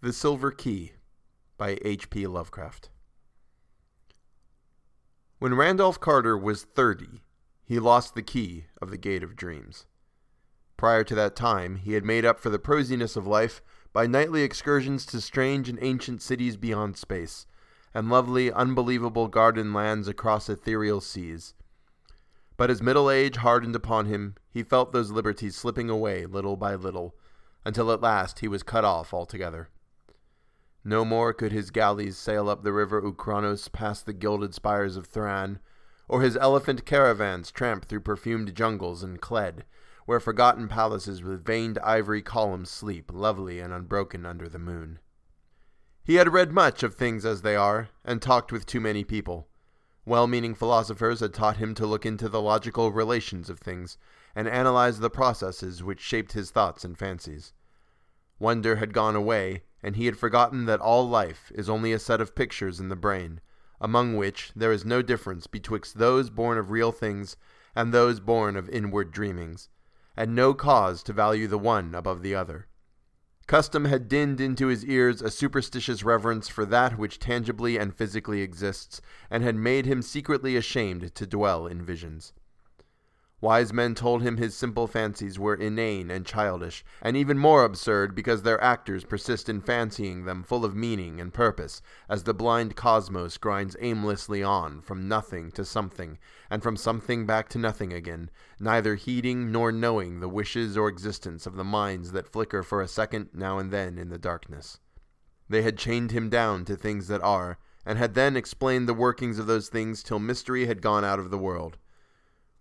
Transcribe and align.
The 0.00 0.12
Silver 0.12 0.52
Key 0.52 0.92
by 1.56 1.76
H.P. 1.82 2.28
Lovecraft. 2.28 2.90
When 5.40 5.56
Randolph 5.56 5.98
Carter 5.98 6.38
was 6.38 6.62
30, 6.62 7.22
he 7.64 7.80
lost 7.80 8.14
the 8.14 8.22
key 8.22 8.66
of 8.80 8.92
the 8.92 8.96
Gate 8.96 9.24
of 9.24 9.34
Dreams. 9.34 9.86
Prior 10.76 11.02
to 11.02 11.16
that 11.16 11.34
time, 11.34 11.74
he 11.74 11.94
had 11.94 12.04
made 12.04 12.24
up 12.24 12.38
for 12.38 12.48
the 12.48 12.60
prosiness 12.60 13.16
of 13.16 13.26
life 13.26 13.60
by 13.92 14.06
nightly 14.06 14.42
excursions 14.42 15.04
to 15.06 15.20
strange 15.20 15.68
and 15.68 15.80
ancient 15.82 16.22
cities 16.22 16.56
beyond 16.56 16.96
space, 16.96 17.48
and 17.92 18.08
lovely, 18.08 18.52
unbelievable 18.52 19.26
garden 19.26 19.74
lands 19.74 20.06
across 20.06 20.48
ethereal 20.48 21.00
seas. 21.00 21.54
But 22.56 22.70
as 22.70 22.80
middle 22.80 23.10
age 23.10 23.38
hardened 23.38 23.74
upon 23.74 24.06
him, 24.06 24.36
he 24.48 24.62
felt 24.62 24.92
those 24.92 25.10
liberties 25.10 25.56
slipping 25.56 25.90
away 25.90 26.24
little 26.24 26.56
by 26.56 26.76
little, 26.76 27.16
until 27.64 27.90
at 27.90 28.00
last 28.00 28.38
he 28.38 28.46
was 28.46 28.62
cut 28.62 28.84
off 28.84 29.12
altogether. 29.12 29.70
No 30.84 31.04
more 31.04 31.32
could 31.32 31.52
his 31.52 31.70
galleys 31.70 32.16
sail 32.16 32.48
up 32.48 32.62
the 32.62 32.72
river 32.72 33.02
Oukranos 33.02 33.68
past 33.68 34.06
the 34.06 34.12
gilded 34.12 34.54
spires 34.54 34.96
of 34.96 35.06
Thran, 35.06 35.58
or 36.08 36.22
his 36.22 36.36
elephant 36.36 36.86
caravans 36.86 37.50
tramp 37.50 37.84
through 37.84 38.00
perfumed 38.00 38.54
jungles 38.54 39.02
and 39.02 39.20
Kled, 39.20 39.64
where 40.06 40.20
forgotten 40.20 40.68
palaces 40.68 41.22
with 41.22 41.44
veined 41.44 41.78
ivory 41.80 42.22
columns 42.22 42.70
sleep, 42.70 43.10
lovely 43.12 43.60
and 43.60 43.74
unbroken 43.74 44.24
under 44.24 44.48
the 44.48 44.58
moon. 44.58 45.00
He 46.02 46.14
had 46.14 46.32
read 46.32 46.52
much 46.52 46.82
of 46.82 46.94
things 46.94 47.26
as 47.26 47.42
they 47.42 47.54
are, 47.54 47.90
and 48.02 48.22
talked 48.22 48.50
with 48.50 48.64
too 48.64 48.80
many 48.80 49.04
people. 49.04 49.48
Well 50.06 50.26
meaning 50.26 50.54
philosophers 50.54 51.20
had 51.20 51.34
taught 51.34 51.58
him 51.58 51.74
to 51.74 51.86
look 51.86 52.06
into 52.06 52.30
the 52.30 52.40
logical 52.40 52.90
relations 52.90 53.50
of 53.50 53.58
things, 53.58 53.98
and 54.34 54.48
analyze 54.48 55.00
the 55.00 55.10
processes 55.10 55.82
which 55.82 56.00
shaped 56.00 56.32
his 56.32 56.50
thoughts 56.50 56.82
and 56.82 56.96
fancies. 56.96 57.52
Wonder 58.38 58.76
had 58.76 58.94
gone 58.94 59.16
away, 59.16 59.64
and 59.82 59.96
he 59.96 60.06
had 60.06 60.16
forgotten 60.18 60.66
that 60.66 60.80
all 60.80 61.08
life 61.08 61.52
is 61.54 61.68
only 61.68 61.92
a 61.92 61.98
set 61.98 62.20
of 62.20 62.34
pictures 62.34 62.80
in 62.80 62.88
the 62.88 62.96
brain, 62.96 63.40
among 63.80 64.16
which 64.16 64.52
there 64.56 64.72
is 64.72 64.84
no 64.84 65.02
difference 65.02 65.46
betwixt 65.46 65.98
those 65.98 66.30
born 66.30 66.58
of 66.58 66.70
real 66.70 66.92
things 66.92 67.36
and 67.76 67.92
those 67.92 68.20
born 68.20 68.56
of 68.56 68.68
inward 68.70 69.12
dreamings, 69.12 69.68
and 70.16 70.34
no 70.34 70.52
cause 70.52 71.02
to 71.02 71.12
value 71.12 71.46
the 71.46 71.58
one 71.58 71.94
above 71.94 72.22
the 72.22 72.34
other. 72.34 72.66
Custom 73.46 73.86
had 73.86 74.08
dinned 74.08 74.40
into 74.40 74.66
his 74.66 74.84
ears 74.84 75.22
a 75.22 75.30
superstitious 75.30 76.02
reverence 76.02 76.48
for 76.48 76.66
that 76.66 76.98
which 76.98 77.18
tangibly 77.18 77.78
and 77.78 77.94
physically 77.94 78.42
exists, 78.42 79.00
and 79.30 79.42
had 79.42 79.56
made 79.56 79.86
him 79.86 80.02
secretly 80.02 80.56
ashamed 80.56 81.14
to 81.14 81.26
dwell 81.26 81.66
in 81.66 81.82
visions. 81.82 82.34
Wise 83.40 83.72
men 83.72 83.94
told 83.94 84.22
him 84.22 84.36
his 84.36 84.56
simple 84.56 84.88
fancies 84.88 85.38
were 85.38 85.54
inane 85.54 86.10
and 86.10 86.26
childish, 86.26 86.84
and 87.00 87.16
even 87.16 87.38
more 87.38 87.62
absurd 87.62 88.12
because 88.12 88.42
their 88.42 88.60
actors 88.60 89.04
persist 89.04 89.48
in 89.48 89.60
fancying 89.60 90.24
them 90.24 90.42
full 90.42 90.64
of 90.64 90.74
meaning 90.74 91.20
and 91.20 91.32
purpose, 91.32 91.80
as 92.08 92.24
the 92.24 92.34
blind 92.34 92.74
cosmos 92.74 93.38
grinds 93.38 93.76
aimlessly 93.78 94.42
on 94.42 94.80
from 94.80 95.06
nothing 95.06 95.52
to 95.52 95.64
something, 95.64 96.18
and 96.50 96.64
from 96.64 96.76
something 96.76 97.26
back 97.26 97.48
to 97.48 97.58
nothing 97.58 97.92
again, 97.92 98.28
neither 98.58 98.96
heeding 98.96 99.52
nor 99.52 99.70
knowing 99.70 100.18
the 100.18 100.28
wishes 100.28 100.76
or 100.76 100.88
existence 100.88 101.46
of 101.46 101.54
the 101.54 101.62
minds 101.62 102.10
that 102.10 102.26
flicker 102.26 102.64
for 102.64 102.82
a 102.82 102.88
second 102.88 103.28
now 103.32 103.60
and 103.60 103.70
then 103.70 103.98
in 103.98 104.08
the 104.08 104.18
darkness. 104.18 104.80
They 105.48 105.62
had 105.62 105.78
chained 105.78 106.10
him 106.10 106.28
down 106.28 106.64
to 106.64 106.74
things 106.74 107.06
that 107.06 107.22
are, 107.22 107.58
and 107.86 107.98
had 107.98 108.14
then 108.14 108.36
explained 108.36 108.88
the 108.88 108.94
workings 108.94 109.38
of 109.38 109.46
those 109.46 109.68
things 109.68 110.02
till 110.02 110.18
mystery 110.18 110.66
had 110.66 110.82
gone 110.82 111.04
out 111.04 111.20
of 111.20 111.30
the 111.30 111.38
world. 111.38 111.78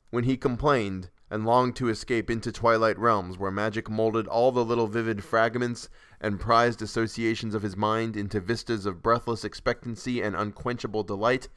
When 0.09 0.23
he 0.23 0.37
complained, 0.37 1.09
and 1.29 1.45
longed 1.45 1.75
to 1.75 1.89
escape 1.89 2.29
into 2.29 2.51
twilight 2.51 2.97
realms 2.97 3.37
where 3.37 3.51
magic 3.51 3.89
molded 3.89 4.27
all 4.27 4.51
the 4.51 4.63
little 4.63 4.87
vivid 4.87 5.23
fragments 5.23 5.89
and 6.21 6.39
prized 6.39 6.81
associations 6.81 7.53
of 7.53 7.63
his 7.63 7.75
mind 7.75 8.15
into 8.15 8.39
vistas 8.39 8.85
of 8.85 9.03
breathless 9.03 9.43
expectancy 9.43 10.21
and 10.21 10.35
unquenchable 10.35 11.03
delight, 11.03 11.49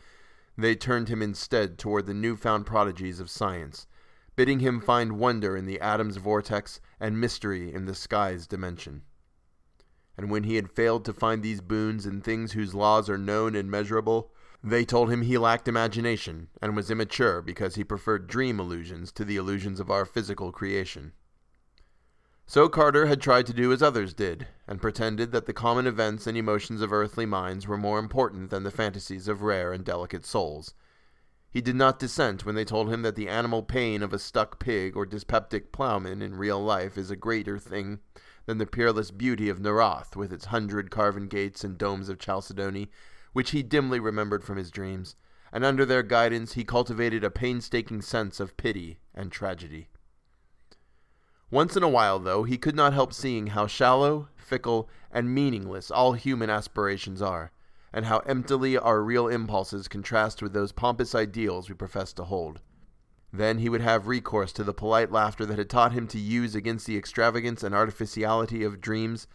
they 0.59 0.75
turned 0.75 1.09
him 1.09 1.23
instead 1.23 1.79
toward 1.79 2.07
the 2.07 2.15
new-found 2.15 2.67
prodigies 2.67 3.21
of 3.21 3.31
science, 3.31 3.87
bidding 4.35 4.59
him 4.59 4.81
find 4.81 5.19
wonder 5.19 5.57
in 5.57 5.67
the 5.67 5.81
atom's 5.81 6.17
vortex 6.17 6.81
and 6.99 7.21
mystery 7.21 7.73
in 7.73 7.87
the 7.87 7.95
sky's 7.95 8.47
dimension. 8.47 9.03
And 10.19 10.31
when 10.31 10.43
he 10.43 10.57
had 10.57 10.71
failed 10.71 11.05
to 11.05 11.15
find 11.15 11.43
these 11.43 11.61
boons 11.61 12.05
in 12.05 12.21
things 12.21 12.53
whose 12.53 12.75
laws 12.75 13.09
are 13.09 13.17
known 13.17 13.55
and 13.55 13.71
measurable, 13.71 14.33
they 14.63 14.85
told 14.85 15.11
him 15.11 15.23
he 15.23 15.39
lacked 15.39 15.69
imagination 15.69 16.49
and 16.61 16.77
was 16.77 16.91
immature 16.91 17.41
because 17.41 17.77
he 17.77 17.85
preferred 17.85 18.27
dream 18.27 18.61
illusions 18.61 19.11
to 19.13 19.25
the 19.25 19.37
illusions 19.37 19.81
of 19.81 19.91
our 19.91 20.05
physical 20.05 20.53
creation. 20.53 21.13
So 22.47 22.69
Carter 22.69 23.07
had 23.07 23.21
tried 23.21 23.47
to 23.47 23.55
do 23.55 23.73
as 23.73 23.81
others 23.81 24.13
did, 24.13 24.49
and 24.67 24.83
pretended 24.83 25.31
that 25.31 25.47
the 25.47 25.53
common 25.53 25.87
events 25.87 26.27
and 26.27 26.37
emotions 26.37 26.83
of 26.83 26.93
earthly 26.93 27.25
minds 27.25 27.67
were 27.67 27.77
more 27.77 28.01
important 28.01 28.51
than 28.51 28.65
the 28.65 28.73
fantasies 28.73 29.29
of 29.29 29.43
rare 29.43 29.73
and 29.73 29.85
delicate 29.85 30.27
souls. 30.27 30.75
He 31.49 31.61
did 31.61 31.77
not 31.77 31.99
dissent 31.99 32.45
when 32.45 32.57
they 32.57 32.65
told 32.65 32.93
him 32.93 33.03
that 33.03 33.15
the 33.15 33.29
animal 33.29 33.63
pain 33.63 34.03
of 34.03 34.13
a 34.13 34.19
stuck 34.19 34.59
pig 34.59 34.97
or 34.97 35.07
dyspeptic 35.07 35.73
plowman 35.73 36.23
in 36.23 36.35
real 36.35 36.61
life 36.61 36.99
is 36.99 37.11
a 37.11 37.17
greater 37.17 37.57
thing 37.57 38.01
than 38.47 38.59
the 38.59 38.67
peerless 38.67 39.11
beauty 39.11 39.49
of 39.49 39.61
Narath 39.61 40.17
with 40.17 40.33
its 40.33 40.47
hundred 40.47 40.91
carven 40.91 41.29
gates 41.29 41.63
and 41.63 41.79
domes 41.79 42.09
of 42.09 42.19
chalcedony 42.19 42.91
which 43.33 43.51
he 43.51 43.63
dimly 43.63 44.01
remembered 44.01 44.45
from 44.45 44.57
his 44.57 44.71
dreams, 44.71 45.17
and 45.53 45.65
under 45.65 45.85
their 45.85 46.03
guidance 46.03 46.53
he 46.53 46.65
cultivated 46.65 47.25
a 47.25 47.31
painstaking 47.31 48.03
sense 48.03 48.41
of 48.41 48.57
pity 48.57 48.99
and 49.15 49.33
tragedy. 49.33 49.89
Once 51.51 51.77
in 51.77 51.83
a 51.83 51.89
while, 51.89 52.21
though, 52.21 52.45
he 52.45 52.57
could 52.57 52.77
not 52.77 52.93
help 52.93 53.13
seeing 53.13 53.49
how 53.49 53.67
shallow, 53.67 54.29
fickle, 54.37 54.89
and 55.11 55.35
meaningless 55.35 55.91
all 55.91 56.13
human 56.13 56.49
aspirations 56.49 57.21
are, 57.21 57.51
and 57.93 58.05
how 58.05 58.19
emptily 58.21 58.79
our 58.79 59.03
real 59.03 59.27
impulses 59.27 59.89
contrast 59.89 60.43
with 60.43 60.53
those 60.53 60.71
pompous 60.71 61.13
ideals 61.13 61.69
we 61.69 61.75
profess 61.75 62.13
to 62.13 62.25
hold. 62.25 62.61
Then 63.33 63.59
he 63.59 63.69
would 63.69 63.81
have 63.81 64.07
recourse 64.07 64.53
to 64.53 64.65
the 64.65 64.75
polite 64.75 65.11
laughter 65.11 65.45
that 65.47 65.59
had 65.59 65.71
taught 65.71 65.93
him 65.93 66.07
to 66.09 66.19
use 66.19 66.55
against 66.55 66.87
the 66.87 66.97
extravagance 66.97 67.65
and 67.65 67.75
artificiality 67.75 68.63
of 68.63 68.81
dreams 68.81 69.27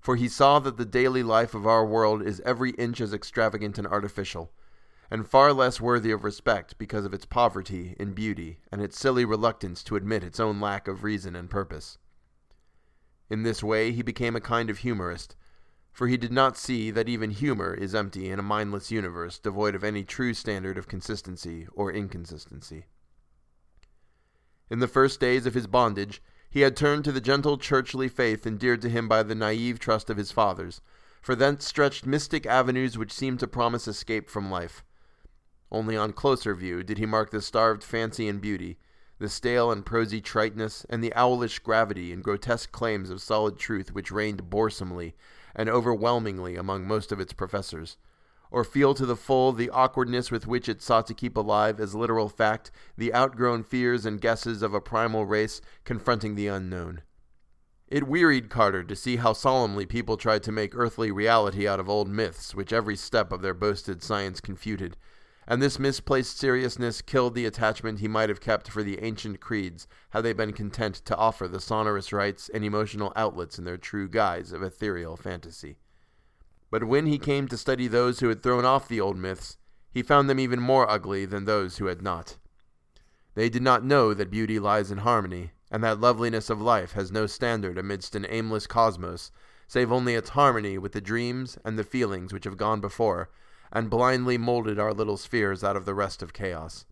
for 0.00 0.16
he 0.16 0.28
saw 0.28 0.58
that 0.58 0.76
the 0.76 0.84
daily 0.84 1.22
life 1.22 1.54
of 1.54 1.66
our 1.66 1.84
world 1.84 2.22
is 2.22 2.40
every 2.44 2.70
inch 2.72 3.00
as 3.00 3.12
extravagant 3.12 3.78
and 3.78 3.86
artificial, 3.86 4.52
and 5.10 5.28
far 5.28 5.52
less 5.52 5.80
worthy 5.80 6.10
of 6.10 6.24
respect 6.24 6.76
because 6.78 7.04
of 7.04 7.14
its 7.14 7.24
poverty 7.24 7.96
in 7.98 8.12
beauty 8.12 8.60
and 8.70 8.82
its 8.82 8.98
silly 8.98 9.24
reluctance 9.24 9.82
to 9.82 9.96
admit 9.96 10.22
its 10.22 10.38
own 10.38 10.60
lack 10.60 10.86
of 10.86 11.02
reason 11.02 11.34
and 11.34 11.50
purpose. 11.50 11.98
In 13.30 13.42
this 13.42 13.62
way 13.62 13.92
he 13.92 14.02
became 14.02 14.36
a 14.36 14.40
kind 14.40 14.70
of 14.70 14.78
humorist, 14.78 15.34
for 15.92 16.06
he 16.06 16.16
did 16.16 16.32
not 16.32 16.56
see 16.56 16.90
that 16.90 17.08
even 17.08 17.30
humor 17.30 17.74
is 17.74 17.94
empty 17.94 18.30
in 18.30 18.38
a 18.38 18.42
mindless 18.42 18.90
universe 18.90 19.38
devoid 19.38 19.74
of 19.74 19.82
any 19.82 20.04
true 20.04 20.32
standard 20.32 20.78
of 20.78 20.88
consistency 20.88 21.66
or 21.72 21.92
inconsistency. 21.92 22.86
In 24.70 24.78
the 24.78 24.86
first 24.86 25.18
days 25.18 25.46
of 25.46 25.54
his 25.54 25.66
bondage, 25.66 26.22
he 26.50 26.60
had 26.60 26.76
turned 26.76 27.04
to 27.04 27.12
the 27.12 27.20
gentle 27.20 27.58
churchly 27.58 28.08
faith 28.08 28.46
endeared 28.46 28.80
to 28.80 28.88
him 28.88 29.06
by 29.06 29.22
the 29.22 29.34
naive 29.34 29.78
trust 29.78 30.08
of 30.08 30.16
his 30.16 30.32
fathers, 30.32 30.80
for 31.20 31.34
thence 31.34 31.66
stretched 31.66 32.06
mystic 32.06 32.46
avenues 32.46 32.96
which 32.96 33.12
seemed 33.12 33.38
to 33.38 33.46
promise 33.46 33.86
escape 33.86 34.30
from 34.30 34.50
life. 34.50 34.82
Only 35.70 35.96
on 35.96 36.12
closer 36.12 36.54
view 36.54 36.82
did 36.82 36.98
he 36.98 37.06
mark 37.06 37.30
the 37.30 37.42
starved 37.42 37.84
fancy 37.84 38.28
and 38.28 38.40
beauty, 38.40 38.78
the 39.18 39.28
stale 39.28 39.70
and 39.70 39.84
prosy 39.84 40.20
triteness, 40.20 40.86
and 40.88 41.04
the 41.04 41.12
owlish 41.14 41.58
gravity 41.58 42.12
and 42.12 42.24
grotesque 42.24 42.72
claims 42.72 43.10
of 43.10 43.20
solid 43.20 43.58
truth 43.58 43.92
which 43.92 44.10
reigned 44.10 44.48
boresomely 44.48 45.14
and 45.54 45.68
overwhelmingly 45.68 46.56
among 46.56 46.86
most 46.86 47.12
of 47.12 47.20
its 47.20 47.32
professors 47.32 47.98
or 48.50 48.64
feel 48.64 48.94
to 48.94 49.06
the 49.06 49.16
full 49.16 49.52
the 49.52 49.70
awkwardness 49.70 50.30
with 50.30 50.46
which 50.46 50.68
it 50.68 50.82
sought 50.82 51.06
to 51.06 51.14
keep 51.14 51.36
alive 51.36 51.80
as 51.80 51.94
literal 51.94 52.28
fact 52.28 52.70
the 52.96 53.14
outgrown 53.14 53.62
fears 53.62 54.06
and 54.06 54.20
guesses 54.20 54.62
of 54.62 54.74
a 54.74 54.80
primal 54.80 55.26
race 55.26 55.60
confronting 55.84 56.34
the 56.34 56.46
unknown. 56.46 57.02
It 57.88 58.06
wearied 58.06 58.50
Carter 58.50 58.84
to 58.84 58.94
see 58.94 59.16
how 59.16 59.32
solemnly 59.32 59.86
people 59.86 60.18
tried 60.18 60.42
to 60.42 60.52
make 60.52 60.76
earthly 60.76 61.10
reality 61.10 61.66
out 61.66 61.80
of 61.80 61.88
old 61.88 62.08
myths 62.08 62.54
which 62.54 62.72
every 62.72 62.96
step 62.96 63.32
of 63.32 63.40
their 63.40 63.54
boasted 63.54 64.02
science 64.02 64.42
confuted, 64.42 64.96
and 65.46 65.62
this 65.62 65.78
misplaced 65.78 66.38
seriousness 66.38 67.00
killed 67.00 67.34
the 67.34 67.46
attachment 67.46 68.00
he 68.00 68.08
might 68.08 68.28
have 68.28 68.42
kept 68.42 68.70
for 68.70 68.82
the 68.82 69.02
ancient 69.02 69.40
creeds 69.40 69.88
had 70.10 70.20
they 70.20 70.34
been 70.34 70.52
content 70.52 70.96
to 70.96 71.16
offer 71.16 71.48
the 71.48 71.60
sonorous 71.60 72.12
rites 72.12 72.50
and 72.52 72.62
emotional 72.62 73.10
outlets 73.16 73.58
in 73.58 73.64
their 73.64 73.78
true 73.78 74.06
guise 74.06 74.52
of 74.52 74.62
ethereal 74.62 75.16
fantasy. 75.16 75.78
But 76.70 76.84
when 76.84 77.06
he 77.06 77.18
came 77.18 77.48
to 77.48 77.56
study 77.56 77.88
those 77.88 78.20
who 78.20 78.28
had 78.28 78.42
thrown 78.42 78.64
off 78.64 78.88
the 78.88 79.00
old 79.00 79.16
myths, 79.16 79.56
he 79.90 80.02
found 80.02 80.28
them 80.28 80.38
even 80.38 80.60
more 80.60 80.88
ugly 80.88 81.24
than 81.24 81.44
those 81.44 81.78
who 81.78 81.86
had 81.86 82.02
not. 82.02 82.36
They 83.34 83.48
did 83.48 83.62
not 83.62 83.84
know 83.84 84.12
that 84.14 84.30
beauty 84.30 84.58
lies 84.58 84.90
in 84.90 84.98
harmony, 84.98 85.52
and 85.70 85.82
that 85.84 86.00
loveliness 86.00 86.50
of 86.50 86.60
life 86.60 86.92
has 86.92 87.12
no 87.12 87.26
standard 87.26 87.78
amidst 87.78 88.14
an 88.14 88.26
aimless 88.28 88.66
cosmos, 88.66 89.30
save 89.66 89.92
only 89.92 90.14
its 90.14 90.30
harmony 90.30 90.78
with 90.78 90.92
the 90.92 91.00
dreams 91.00 91.58
and 91.64 91.78
the 91.78 91.84
feelings 91.84 92.32
which 92.32 92.44
have 92.44 92.56
gone 92.56 92.80
before, 92.80 93.30
and 93.72 93.90
blindly 93.90 94.38
molded 94.38 94.78
our 94.78 94.92
little 94.92 95.16
spheres 95.16 95.62
out 95.62 95.76
of 95.76 95.84
the 95.84 95.94
rest 95.94 96.22
of 96.22 96.32
chaos. 96.32 96.86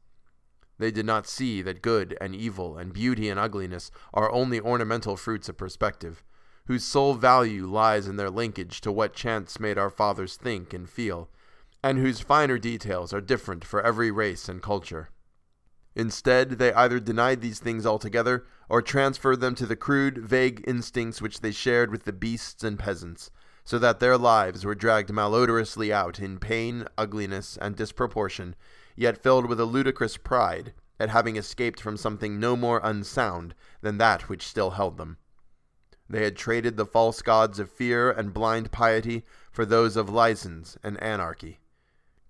They 0.78 0.90
did 0.90 1.06
not 1.06 1.26
see 1.26 1.62
that 1.62 1.82
good 1.82 2.17
and 2.20 2.34
evil 2.34 2.76
and 2.76 2.93
beauty 2.93 3.28
and 3.28 3.40
ugliness 3.40 3.90
are 4.12 4.31
only 4.31 4.61
ornamental 4.61 5.17
fruits 5.17 5.49
of 5.49 5.56
perspective, 5.56 6.23
whose 6.66 6.84
sole 6.84 7.14
value 7.14 7.66
lies 7.66 8.06
in 8.06 8.16
their 8.16 8.30
linkage 8.30 8.80
to 8.80 8.92
what 8.92 9.14
chance 9.14 9.60
made 9.60 9.78
our 9.78 9.90
fathers 9.90 10.36
think 10.36 10.72
and 10.72 10.88
feel, 10.90 11.28
and 11.82 11.98
whose 11.98 12.20
finer 12.20 12.58
details 12.58 13.12
are 13.12 13.20
different 13.20 13.64
for 13.64 13.80
every 13.82 14.10
race 14.10 14.48
and 14.48 14.62
culture. 14.62 15.10
Instead, 15.94 16.50
they 16.50 16.72
either 16.74 17.00
denied 17.00 17.40
these 17.40 17.60
things 17.60 17.86
altogether 17.86 18.44
or 18.68 18.82
transferred 18.82 19.40
them 19.40 19.54
to 19.54 19.64
the 19.64 19.76
crude, 19.76 20.18
vague 20.18 20.62
instincts 20.66 21.22
which 21.22 21.40
they 21.40 21.52
shared 21.52 21.90
with 21.90 22.04
the 22.04 22.12
beasts 22.12 22.62
and 22.62 22.78
peasants, 22.78 23.30
so 23.64 23.78
that 23.78 23.98
their 23.98 24.18
lives 24.18 24.64
were 24.64 24.74
dragged 24.74 25.10
malodorously 25.10 25.90
out 25.90 26.20
in 26.20 26.38
pain, 26.38 26.86
ugliness, 26.98 27.56
and 27.62 27.76
disproportion, 27.76 28.54
yet 28.94 29.22
filled 29.22 29.46
with 29.46 29.58
a 29.58 29.64
ludicrous 29.64 30.16
pride 30.16 30.74
at 30.98 31.10
having 31.10 31.36
escaped 31.36 31.80
from 31.80 31.96
something 31.96 32.38
no 32.38 32.56
more 32.56 32.80
unsound 32.82 33.54
than 33.80 33.98
that 33.98 34.28
which 34.28 34.46
still 34.46 34.72
held 34.72 34.98
them. 34.98 35.16
They 36.08 36.25
had 36.25 36.37
traded 36.37 36.76
the 36.76 36.87
false 36.87 37.20
gods 37.20 37.58
of 37.58 37.70
fear 37.70 38.11
and 38.11 38.32
blind 38.32 38.70
piety 38.70 39.25
for 39.50 39.67
those 39.67 39.97
of 39.97 40.08
license 40.08 40.76
and 40.82 41.03
anarchy. 41.03 41.58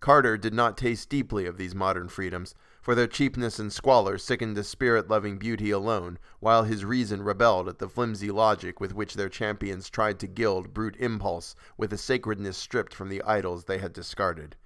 Carter 0.01 0.37
did 0.37 0.55
not 0.55 0.77
taste 0.77 1.09
deeply 1.09 1.47
of 1.47 1.57
these 1.57 1.75
modern 1.75 2.09
freedoms, 2.09 2.55
for 2.81 2.95
their 2.95 3.07
cheapness 3.07 3.59
and 3.59 3.73
squalor 3.73 4.19
sickened 4.19 4.57
the 4.57 4.63
spirit 4.63 5.09
loving 5.09 5.37
beauty 5.37 5.71
alone, 5.71 6.19
while 6.39 6.65
his 6.65 6.85
reason 6.85 7.23
rebelled 7.23 7.69
at 7.69 7.79
the 7.79 7.89
flimsy 7.89 8.31
logic 8.31 8.79
with 8.79 8.95
which 8.95 9.15
their 9.15 9.29
champions 9.29 9.91
tried 9.91 10.21
to 10.21 10.27
gild 10.27 10.73
brute 10.73 10.97
impulse 10.99 11.57
with 11.77 11.93
a 11.93 11.99
sacredness 11.99 12.57
stripped 12.57 12.95
from 12.95 13.09
the 13.09 13.23
idols 13.23 13.65
they 13.65 13.79
had 13.79 13.93
discarded. 13.93 14.57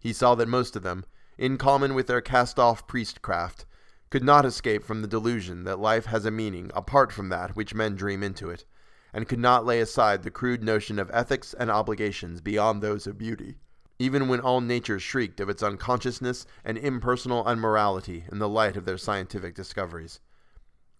He 0.00 0.12
saw 0.12 0.34
that 0.34 0.48
most 0.48 0.76
of 0.76 0.82
them, 0.82 1.04
in 1.38 1.56
common 1.56 1.94
with 1.94 2.06
their 2.06 2.20
cast 2.20 2.58
off 2.58 2.86
priestcraft, 2.86 3.64
could 4.10 4.24
not 4.24 4.44
escape 4.44 4.84
from 4.84 5.02
the 5.02 5.08
delusion 5.08 5.64
that 5.64 5.78
life 5.78 6.06
has 6.06 6.24
a 6.24 6.30
meaning 6.30 6.70
apart 6.74 7.12
from 7.12 7.28
that 7.28 7.56
which 7.56 7.74
men 7.74 7.94
dream 7.94 8.22
into 8.22 8.50
it, 8.50 8.64
and 9.12 9.28
could 9.28 9.38
not 9.38 9.64
lay 9.64 9.80
aside 9.80 10.22
the 10.22 10.30
crude 10.30 10.62
notion 10.62 10.98
of 10.98 11.10
ethics 11.12 11.54
and 11.54 11.70
obligations 11.70 12.40
beyond 12.40 12.82
those 12.82 13.06
of 13.06 13.18
beauty 13.18 13.56
even 13.98 14.26
when 14.26 14.40
all 14.40 14.60
nature 14.60 14.98
shrieked 14.98 15.38
of 15.40 15.48
its 15.48 15.62
unconsciousness 15.62 16.46
and 16.64 16.76
impersonal 16.76 17.44
unmorality 17.44 18.24
in 18.30 18.38
the 18.38 18.48
light 18.48 18.76
of 18.76 18.84
their 18.84 18.98
scientific 18.98 19.54
discoveries. 19.54 20.20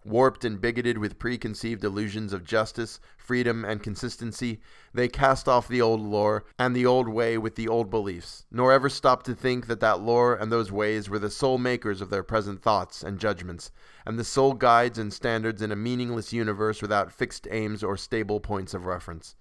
Warped 0.07 0.45
and 0.45 0.61
bigoted 0.61 0.99
with 0.99 1.19
preconceived 1.19 1.83
illusions 1.83 2.35
of 2.35 2.45
justice, 2.45 3.01
freedom, 3.17 3.65
and 3.65 3.83
consistency, 3.83 4.61
they 4.93 5.09
cast 5.09 5.49
off 5.49 5.67
the 5.67 5.81
old 5.81 6.03
lore 6.03 6.45
and 6.59 6.77
the 6.77 6.85
old 6.85 7.09
way 7.09 7.39
with 7.39 7.55
the 7.55 7.69
old 7.69 7.89
beliefs, 7.89 8.45
nor 8.51 8.71
ever 8.71 8.91
stopped 8.91 9.25
to 9.25 9.35
think 9.35 9.67
that 9.67 9.81
that 9.81 10.01
lore 10.01 10.35
and 10.35 10.53
those 10.53 10.71
ways 10.71 11.09
were 11.09 11.19
the 11.19 11.31
sole 11.31 11.57
makers 11.57 12.03
of 12.03 12.11
their 12.11 12.23
present 12.23 12.61
thoughts 12.61 13.03
and 13.03 13.19
judgments, 13.19 13.73
and 14.05 14.19
the 14.19 14.25
sole 14.25 14.53
guides 14.53 14.99
and 14.99 15.11
standards 15.11 15.63
in 15.63 15.73
a 15.73 15.77
meaningless 15.77 16.35
universe 16.35 16.83
without 16.83 17.11
fixed 17.11 17.49
aims 17.51 17.83
or 17.83 17.97
stable 17.97 18.41
points 18.41 18.75
of 18.75 18.85
reference. 18.85 19.37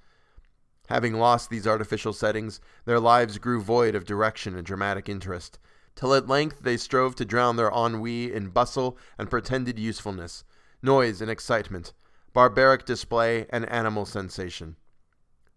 Having 0.88 1.16
lost 1.16 1.50
these 1.50 1.68
artificial 1.68 2.14
settings, 2.14 2.62
their 2.86 3.02
lives 3.02 3.38
grew 3.38 3.62
void 3.62 3.96
of 3.96 4.06
direction 4.06 4.56
and 4.56 4.66
dramatic 4.66 5.10
interest, 5.10 5.60
till 5.94 6.14
at 6.14 6.30
length 6.30 6.62
they 6.62 6.78
strove 6.78 7.16
to 7.16 7.26
drown 7.26 7.58
their 7.58 7.70
ennui 7.70 8.32
in 8.32 8.48
bustle 8.48 8.98
and 9.18 9.30
pretended 9.30 9.78
usefulness, 9.78 10.46
noise 10.84 11.22
and 11.22 11.32
excitement, 11.32 11.94
barbaric 12.34 12.86
display 12.86 13.48
and 13.50 13.68
animal 13.70 14.06
sensation. 14.06 14.76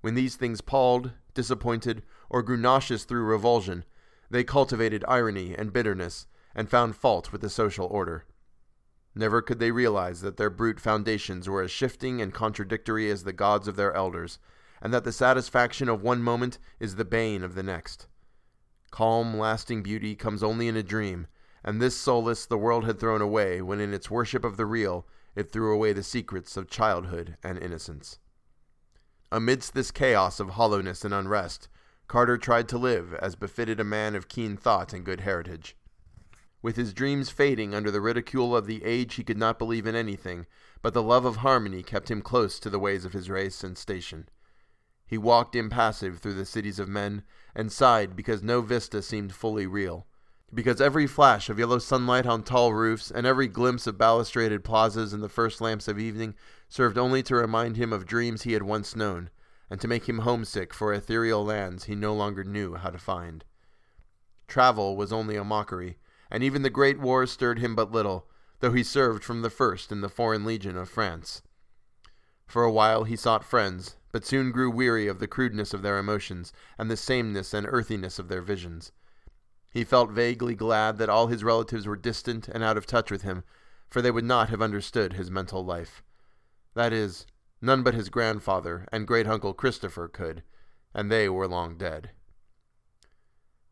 When 0.01 0.15
these 0.15 0.37
things 0.37 0.61
palled, 0.61 1.11
disappointed, 1.35 2.05
or 2.31 2.43
grew 2.43 2.57
nauseous 2.57 3.05
through 3.05 3.25
revulsion, 3.25 3.85
they 4.31 4.45
cultivated 4.45 5.05
irony 5.09 5.55
and 5.55 5.73
bitterness, 5.73 6.27
and 6.55 6.71
found 6.71 6.97
fault 6.97 7.33
with 7.33 7.41
the 7.41 7.51
social 7.51 7.87
order. 7.87 8.25
Never 9.15 9.43
could 9.43 9.59
they 9.59 9.71
realize 9.71 10.21
that 10.21 10.37
their 10.37 10.51
brute 10.51 10.79
foundations 10.79 11.49
were 11.49 11.63
as 11.63 11.71
shifting 11.71 12.21
and 12.21 12.33
contradictory 12.33 13.11
as 13.11 13.25
the 13.25 13.33
gods 13.33 13.67
of 13.67 13.77
their 13.77 13.95
elders, 13.95 14.39
and 14.81 14.93
that 14.95 15.05
the 15.05 15.13
satisfaction 15.13 15.89
of 15.89 16.03
one 16.03 16.23
moment 16.23 16.59
is 16.79 16.97
the 16.97 17.05
bane 17.05 17.43
of 17.43 17.55
the 17.55 17.63
next. 17.63 18.07
Calm, 18.91 19.37
lasting 19.37 19.83
beauty 19.83 20.15
comes 20.15 20.43
only 20.43 20.69
in 20.69 20.77
a 20.77 20.83
dream, 20.83 21.27
and 21.65 21.81
this 21.81 21.97
solace 21.97 22.47
the 22.47 22.59
world 22.59 22.85
had 22.85 23.01
thrown 23.01 23.21
away 23.21 23.61
when, 23.61 23.81
in 23.81 23.93
its 23.93 24.11
worship 24.11 24.45
of 24.45 24.57
the 24.57 24.67
real, 24.67 25.07
it 25.37 25.53
threw 25.53 25.73
away 25.73 25.93
the 25.93 26.03
secrets 26.03 26.57
of 26.57 26.69
childhood 26.69 27.37
and 27.45 27.59
innocence. 27.59 28.19
Amidst 29.31 29.75
this 29.75 29.91
chaos 29.91 30.41
of 30.41 30.51
hollowness 30.51 31.05
and 31.05 31.13
unrest, 31.13 31.69
Carter 32.09 32.39
tried 32.39 32.69
to 32.69 32.79
live 32.79 33.15
as 33.15 33.37
befitted 33.37 33.79
a 33.79 33.85
man 33.85 34.15
of 34.15 34.29
keen 34.29 34.57
thought 34.57 34.93
and 34.93 35.05
good 35.05 35.21
heritage. 35.21 35.77
With 36.63 36.77
his 36.77 36.95
dreams 36.95 37.31
fading 37.31 37.75
under 37.75 37.91
the 37.91 38.01
ridicule 38.01 38.57
of 38.57 38.67
the 38.67 38.83
age, 38.83 39.15
he 39.15 39.25
could 39.25 39.39
not 39.39 39.59
believe 39.59 39.87
in 39.87 39.95
anything, 39.95 40.47
but 40.83 40.95
the 40.95 41.03
love 41.03 41.25
of 41.25 41.37
harmony 41.37 41.83
kept 41.83 42.11
him 42.11 42.23
close 42.23 42.59
to 42.61 42.71
the 42.71 42.79
ways 42.79 43.05
of 43.05 43.13
his 43.13 43.29
race 43.29 43.63
and 43.63 43.77
station. 43.77 44.29
He 45.07 45.19
walked 45.19 45.55
impassive 45.55 46.19
through 46.19 46.35
the 46.35 46.47
cities 46.47 46.79
of 46.79 46.89
men, 46.89 47.23
and 47.55 47.71
sighed 47.71 48.17
because 48.17 48.43
no 48.43 48.63
vista 48.63 49.03
seemed 49.03 49.35
fully 49.35 49.67
real. 49.67 50.07
Because 50.55 50.81
every 50.81 51.07
flash 51.07 51.51
of 51.51 51.59
yellow 51.59 51.79
sunlight 51.79 52.25
on 52.25 52.43
tall 52.43 52.73
roofs, 52.73 53.11
and 53.11 53.27
every 53.27 53.49
glimpse 53.49 53.87
of 53.87 53.99
balustraded 53.99 54.63
plazas 54.63 55.13
in 55.13 55.21
the 55.21 55.29
first 55.29 55.61
lamps 55.61 55.89
of 55.89 55.99
evening, 55.99 56.35
served 56.69 56.97
only 56.97 57.23
to 57.25 57.35
remind 57.35 57.77
him 57.77 57.93
of 57.93 58.07
dreams 58.07 58.43
he 58.43 58.53
had 58.53 58.63
once 58.63 58.95
known, 58.95 59.31
and 59.69 59.81
to 59.81 59.89
make 59.89 60.09
him 60.09 60.21
homesick 60.21 60.73
for 60.73 60.93
ethereal 60.93 61.45
lands 61.45 61.85
he 61.85 61.95
no 61.95 62.15
longer 62.15 62.45
knew 62.45 62.75
how 62.75 62.91
to 62.91 62.99
find. 62.99 63.45
Travel 64.47 64.97
was 64.97 65.13
only 65.13 65.35
a 65.35 65.43
mockery, 65.43 65.99
and 66.31 66.45
even 66.45 66.63
the 66.63 66.71
great 66.71 67.01
wars 67.01 67.33
stirred 67.33 67.59
him 67.59 67.75
but 67.75 67.91
little, 67.91 68.29
though 68.61 68.73
he 68.73 68.85
served 68.85 69.25
from 69.25 69.43
the 69.43 69.51
first 69.51 69.91
in 69.91 70.01
the 70.01 70.09
Foreign 70.09 70.45
Legion 70.45 70.77
of 70.77 70.89
France. 70.89 71.43
For 72.47 72.63
a 72.63 72.73
while 72.73 73.03
he 73.03 73.17
sought 73.17 73.45
friends, 73.45 73.97
but 74.13 74.25
soon 74.25 74.53
grew 74.53 74.71
weary 74.71 75.09
of 75.09 75.19
the 75.19 75.27
crudeness 75.27 75.75
of 75.75 75.83
their 75.83 75.99
emotions 75.99 76.53
and 76.79 76.89
the 76.89 76.97
sameness 76.97 77.53
and 77.53 77.67
earthiness 77.69 78.21
of 78.21 78.29
their 78.29 78.43
visions. 78.43 78.93
He 79.77 79.85
felt 79.85 80.11
vaguely 80.11 80.55
glad 80.55 80.97
that 80.97 81.11
all 81.11 81.27
his 81.27 81.45
relatives 81.45 81.87
were 81.87 81.97
distant 81.97 82.49
and 82.49 82.65
out 82.65 82.79
of 82.79 82.87
touch 82.87 83.11
with 83.11 83.21
him, 83.21 83.45
for 83.91 84.01
they 84.01 84.11
would 84.11 84.25
not 84.25 84.49
have 84.49 84.63
understood 84.63 85.13
his 85.13 85.31
mental 85.31 85.63
life. 85.63 86.03
That 86.73 86.95
is, 86.95 87.27
none 87.61 87.83
but 87.83 87.93
his 87.93 88.09
grandfather 88.09 88.89
and 88.91 89.07
great 89.07 89.27
uncle 89.27 89.53
Christopher 89.53 90.09
could, 90.09 90.43
and 90.95 91.13
they 91.13 91.29
were 91.29 91.47
long 91.47 91.77
dead. 91.77 92.13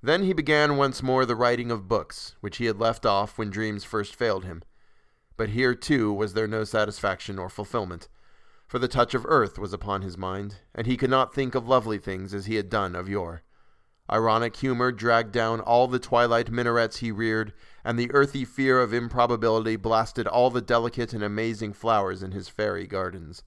Then 0.02 0.24
he 0.24 0.34
began 0.34 0.76
once 0.76 1.02
more 1.02 1.24
the 1.24 1.34
writing 1.34 1.70
of 1.70 1.88
books, 1.88 2.34
which 2.40 2.58
he 2.58 2.66
had 2.66 2.78
left 2.78 3.06
off 3.06 3.38
when 3.38 3.48
dreams 3.48 3.82
first 3.82 4.14
failed 4.14 4.44
him. 4.44 4.62
But 5.38 5.48
here, 5.48 5.74
too, 5.74 6.12
was 6.12 6.34
there 6.34 6.46
no 6.46 6.64
satisfaction 6.64 7.38
or 7.38 7.48
fulfillment 7.48 8.08
for 8.66 8.78
the 8.78 8.88
touch 8.88 9.14
of 9.14 9.24
earth 9.26 9.58
was 9.58 9.72
upon 9.72 10.02
his 10.02 10.18
mind, 10.18 10.56
and 10.74 10.86
he 10.86 10.98
could 10.98 11.08
not 11.08 11.32
think 11.32 11.54
of 11.54 11.66
lovely 11.66 11.96
things 11.96 12.34
as 12.34 12.44
he 12.44 12.56
had 12.56 12.68
done 12.68 12.94
of 12.94 13.08
yore. 13.08 13.42
Ironic 14.10 14.56
humor 14.56 14.92
dragged 14.92 15.32
down 15.32 15.60
all 15.60 15.88
the 15.88 15.98
twilight 15.98 16.50
minarets 16.50 16.98
he 16.98 17.10
reared, 17.10 17.54
and 17.82 17.98
the 17.98 18.12
earthy 18.12 18.44
fear 18.44 18.80
of 18.80 18.92
improbability 18.92 19.76
blasted 19.76 20.26
all 20.26 20.50
the 20.50 20.60
delicate 20.60 21.14
and 21.14 21.22
amazing 21.22 21.72
flowers 21.72 22.22
in 22.22 22.32
his 22.32 22.48
fairy 22.48 22.86
gardens. 22.86 23.42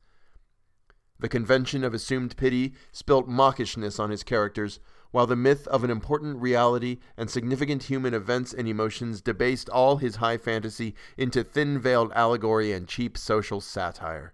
The 1.20 1.30
convention 1.30 1.84
of 1.84 1.94
assumed 1.94 2.38
pity 2.38 2.74
spilt 2.92 3.28
mawkishness 3.28 4.00
on 4.00 4.10
his 4.10 4.24
characters, 4.24 4.80
while 5.12 5.28
the 5.28 5.36
myth 5.36 5.68
of 5.68 5.84
an 5.84 5.90
important 5.90 6.42
reality 6.42 7.00
and 7.16 7.30
significant 7.30 7.84
human 7.84 8.14
events 8.14 8.54
and 8.54 8.68
emotions 8.68 9.22
debased 9.22 9.70
all 9.70 9.98
his 9.98 10.18
high 10.18 10.38
fantasy 10.38 10.96
into 11.18 11.44
thin 11.44 11.80
veiled 11.80 12.12
allegory 12.14 12.72
and 12.72 12.88
cheap 12.88 13.18
social 13.18 13.62
satire. 13.62 14.34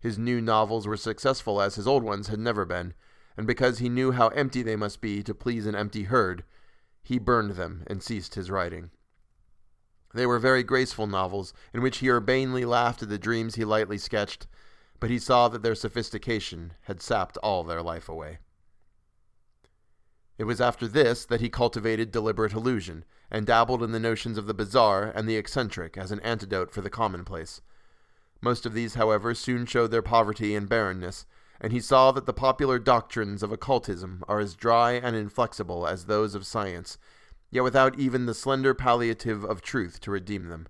His 0.00 0.18
new 0.18 0.40
novels 0.40 0.86
were 0.86 0.96
successful 0.96 1.60
as 1.60 1.74
his 1.74 1.86
old 1.86 2.02
ones 2.02 2.28
had 2.28 2.40
never 2.40 2.64
been, 2.64 2.94
and 3.36 3.46
because 3.46 3.78
he 3.78 3.88
knew 3.88 4.12
how 4.12 4.28
empty 4.28 4.62
they 4.62 4.76
must 4.76 5.00
be 5.00 5.22
to 5.22 5.34
please 5.34 5.66
an 5.66 5.74
empty 5.74 6.04
herd, 6.04 6.44
he 7.02 7.18
burned 7.18 7.52
them 7.52 7.84
and 7.86 8.02
ceased 8.02 8.34
his 8.34 8.50
writing. 8.50 8.90
They 10.14 10.26
were 10.26 10.38
very 10.38 10.62
graceful 10.62 11.06
novels, 11.06 11.52
in 11.72 11.80
which 11.80 11.98
he 11.98 12.10
urbanely 12.10 12.64
laughed 12.64 13.02
at 13.02 13.08
the 13.08 13.18
dreams 13.18 13.54
he 13.54 13.64
lightly 13.64 13.98
sketched, 13.98 14.46
but 15.00 15.10
he 15.10 15.18
saw 15.18 15.48
that 15.48 15.62
their 15.62 15.74
sophistication 15.74 16.74
had 16.82 17.00
sapped 17.00 17.38
all 17.38 17.64
their 17.64 17.82
life 17.82 18.08
away. 18.08 18.38
It 20.38 20.44
was 20.44 20.60
after 20.60 20.86
this 20.86 21.24
that 21.24 21.40
he 21.40 21.48
cultivated 21.48 22.10
deliberate 22.10 22.52
illusion, 22.52 23.04
and 23.30 23.46
dabbled 23.46 23.82
in 23.82 23.92
the 23.92 23.98
notions 23.98 24.36
of 24.36 24.46
the 24.46 24.54
bizarre 24.54 25.04
and 25.04 25.26
the 25.26 25.36
eccentric 25.36 25.96
as 25.96 26.12
an 26.12 26.20
antidote 26.20 26.70
for 26.70 26.82
the 26.82 26.90
commonplace, 26.90 27.62
most 28.42 28.66
of 28.66 28.74
these, 28.74 28.94
however, 28.94 29.34
soon 29.34 29.64
showed 29.64 29.92
their 29.92 30.02
poverty 30.02 30.56
and 30.56 30.68
barrenness, 30.68 31.24
and 31.62 31.72
he 31.72 31.78
saw 31.78 32.10
that 32.10 32.26
the 32.26 32.32
popular 32.32 32.80
doctrines 32.80 33.40
of 33.40 33.52
occultism 33.52 34.24
are 34.26 34.40
as 34.40 34.56
dry 34.56 34.92
and 34.92 35.14
inflexible 35.14 35.86
as 35.86 36.06
those 36.06 36.34
of 36.34 36.44
science, 36.44 36.98
yet 37.52 37.62
without 37.62 37.96
even 38.00 38.26
the 38.26 38.34
slender 38.34 38.74
palliative 38.74 39.44
of 39.44 39.62
truth 39.62 40.00
to 40.00 40.10
redeem 40.10 40.48
them. 40.48 40.66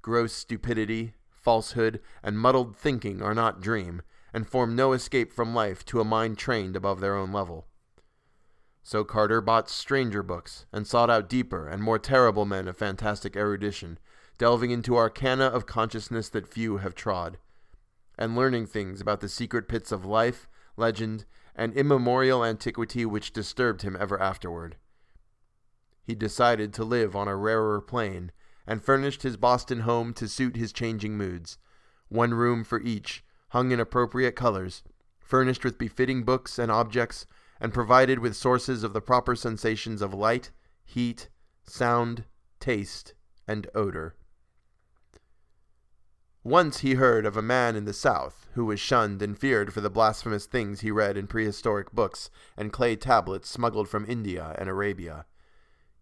Gross 0.00 0.32
stupidity, 0.32 1.12
falsehood, 1.28 2.00
and 2.22 2.38
muddled 2.38 2.74
thinking 2.74 3.20
are 3.20 3.34
not 3.34 3.60
dream, 3.60 4.00
and 4.32 4.48
form 4.48 4.74
no 4.74 4.94
escape 4.94 5.30
from 5.30 5.54
life 5.54 5.84
to 5.84 6.00
a 6.00 6.04
mind 6.04 6.38
trained 6.38 6.76
above 6.76 7.00
their 7.00 7.14
own 7.14 7.30
level. 7.30 7.66
So 8.82 9.04
Carter 9.04 9.42
bought 9.42 9.68
stranger 9.68 10.22
books, 10.22 10.64
and 10.72 10.86
sought 10.86 11.10
out 11.10 11.28
deeper 11.28 11.68
and 11.68 11.82
more 11.82 11.98
terrible 11.98 12.46
men 12.46 12.68
of 12.68 12.78
fantastic 12.78 13.36
erudition, 13.36 13.98
delving 14.38 14.70
into 14.70 14.96
arcana 14.96 15.44
of 15.44 15.66
consciousness 15.66 16.30
that 16.30 16.48
few 16.48 16.78
have 16.78 16.94
trod. 16.94 17.36
And 18.18 18.36
learning 18.36 18.66
things 18.66 19.00
about 19.00 19.20
the 19.20 19.28
secret 19.28 19.68
pits 19.68 19.92
of 19.92 20.04
life, 20.04 20.48
legend, 20.76 21.24
and 21.54 21.72
immemorial 21.74 22.44
antiquity 22.44 23.04
which 23.06 23.32
disturbed 23.32 23.82
him 23.82 23.96
ever 23.98 24.20
afterward. 24.20 24.76
He 26.02 26.14
decided 26.14 26.72
to 26.74 26.84
live 26.84 27.16
on 27.16 27.28
a 27.28 27.36
rarer 27.36 27.80
plane 27.80 28.30
and 28.66 28.82
furnished 28.82 29.22
his 29.22 29.36
Boston 29.36 29.80
home 29.80 30.12
to 30.14 30.28
suit 30.28 30.56
his 30.56 30.72
changing 30.72 31.16
moods. 31.16 31.58
One 32.08 32.34
room 32.34 32.64
for 32.64 32.80
each, 32.80 33.24
hung 33.50 33.70
in 33.70 33.80
appropriate 33.80 34.36
colors, 34.36 34.82
furnished 35.20 35.64
with 35.64 35.78
befitting 35.78 36.24
books 36.24 36.58
and 36.58 36.70
objects, 36.70 37.26
and 37.60 37.72
provided 37.72 38.18
with 38.18 38.36
sources 38.36 38.84
of 38.84 38.92
the 38.92 39.00
proper 39.00 39.34
sensations 39.34 40.02
of 40.02 40.12
light, 40.12 40.50
heat, 40.84 41.28
sound, 41.64 42.24
taste, 42.60 43.14
and 43.48 43.66
odor. 43.74 44.14
Once 46.46 46.78
he 46.78 46.94
heard 46.94 47.26
of 47.26 47.36
a 47.36 47.42
man 47.42 47.74
in 47.74 47.86
the 47.86 47.92
South 47.92 48.46
who 48.54 48.64
was 48.64 48.78
shunned 48.78 49.20
and 49.20 49.36
feared 49.36 49.74
for 49.74 49.80
the 49.80 49.90
blasphemous 49.90 50.46
things 50.46 50.78
he 50.78 50.92
read 50.92 51.16
in 51.16 51.26
prehistoric 51.26 51.90
books 51.90 52.30
and 52.56 52.72
clay 52.72 52.94
tablets 52.94 53.50
smuggled 53.50 53.88
from 53.88 54.06
India 54.08 54.54
and 54.56 54.68
Arabia. 54.68 55.26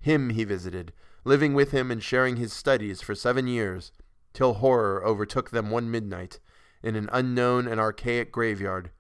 Him 0.00 0.28
he 0.28 0.44
visited, 0.44 0.92
living 1.24 1.54
with 1.54 1.70
him 1.70 1.90
and 1.90 2.02
sharing 2.02 2.36
his 2.36 2.52
studies 2.52 3.00
for 3.00 3.14
seven 3.14 3.46
years, 3.46 3.90
till 4.34 4.52
horror 4.52 5.02
overtook 5.02 5.48
them 5.48 5.70
one 5.70 5.90
midnight 5.90 6.40
in 6.82 6.94
an 6.94 7.08
unknown 7.10 7.66
and 7.66 7.80
archaic 7.80 8.30
graveyard, 8.30 8.90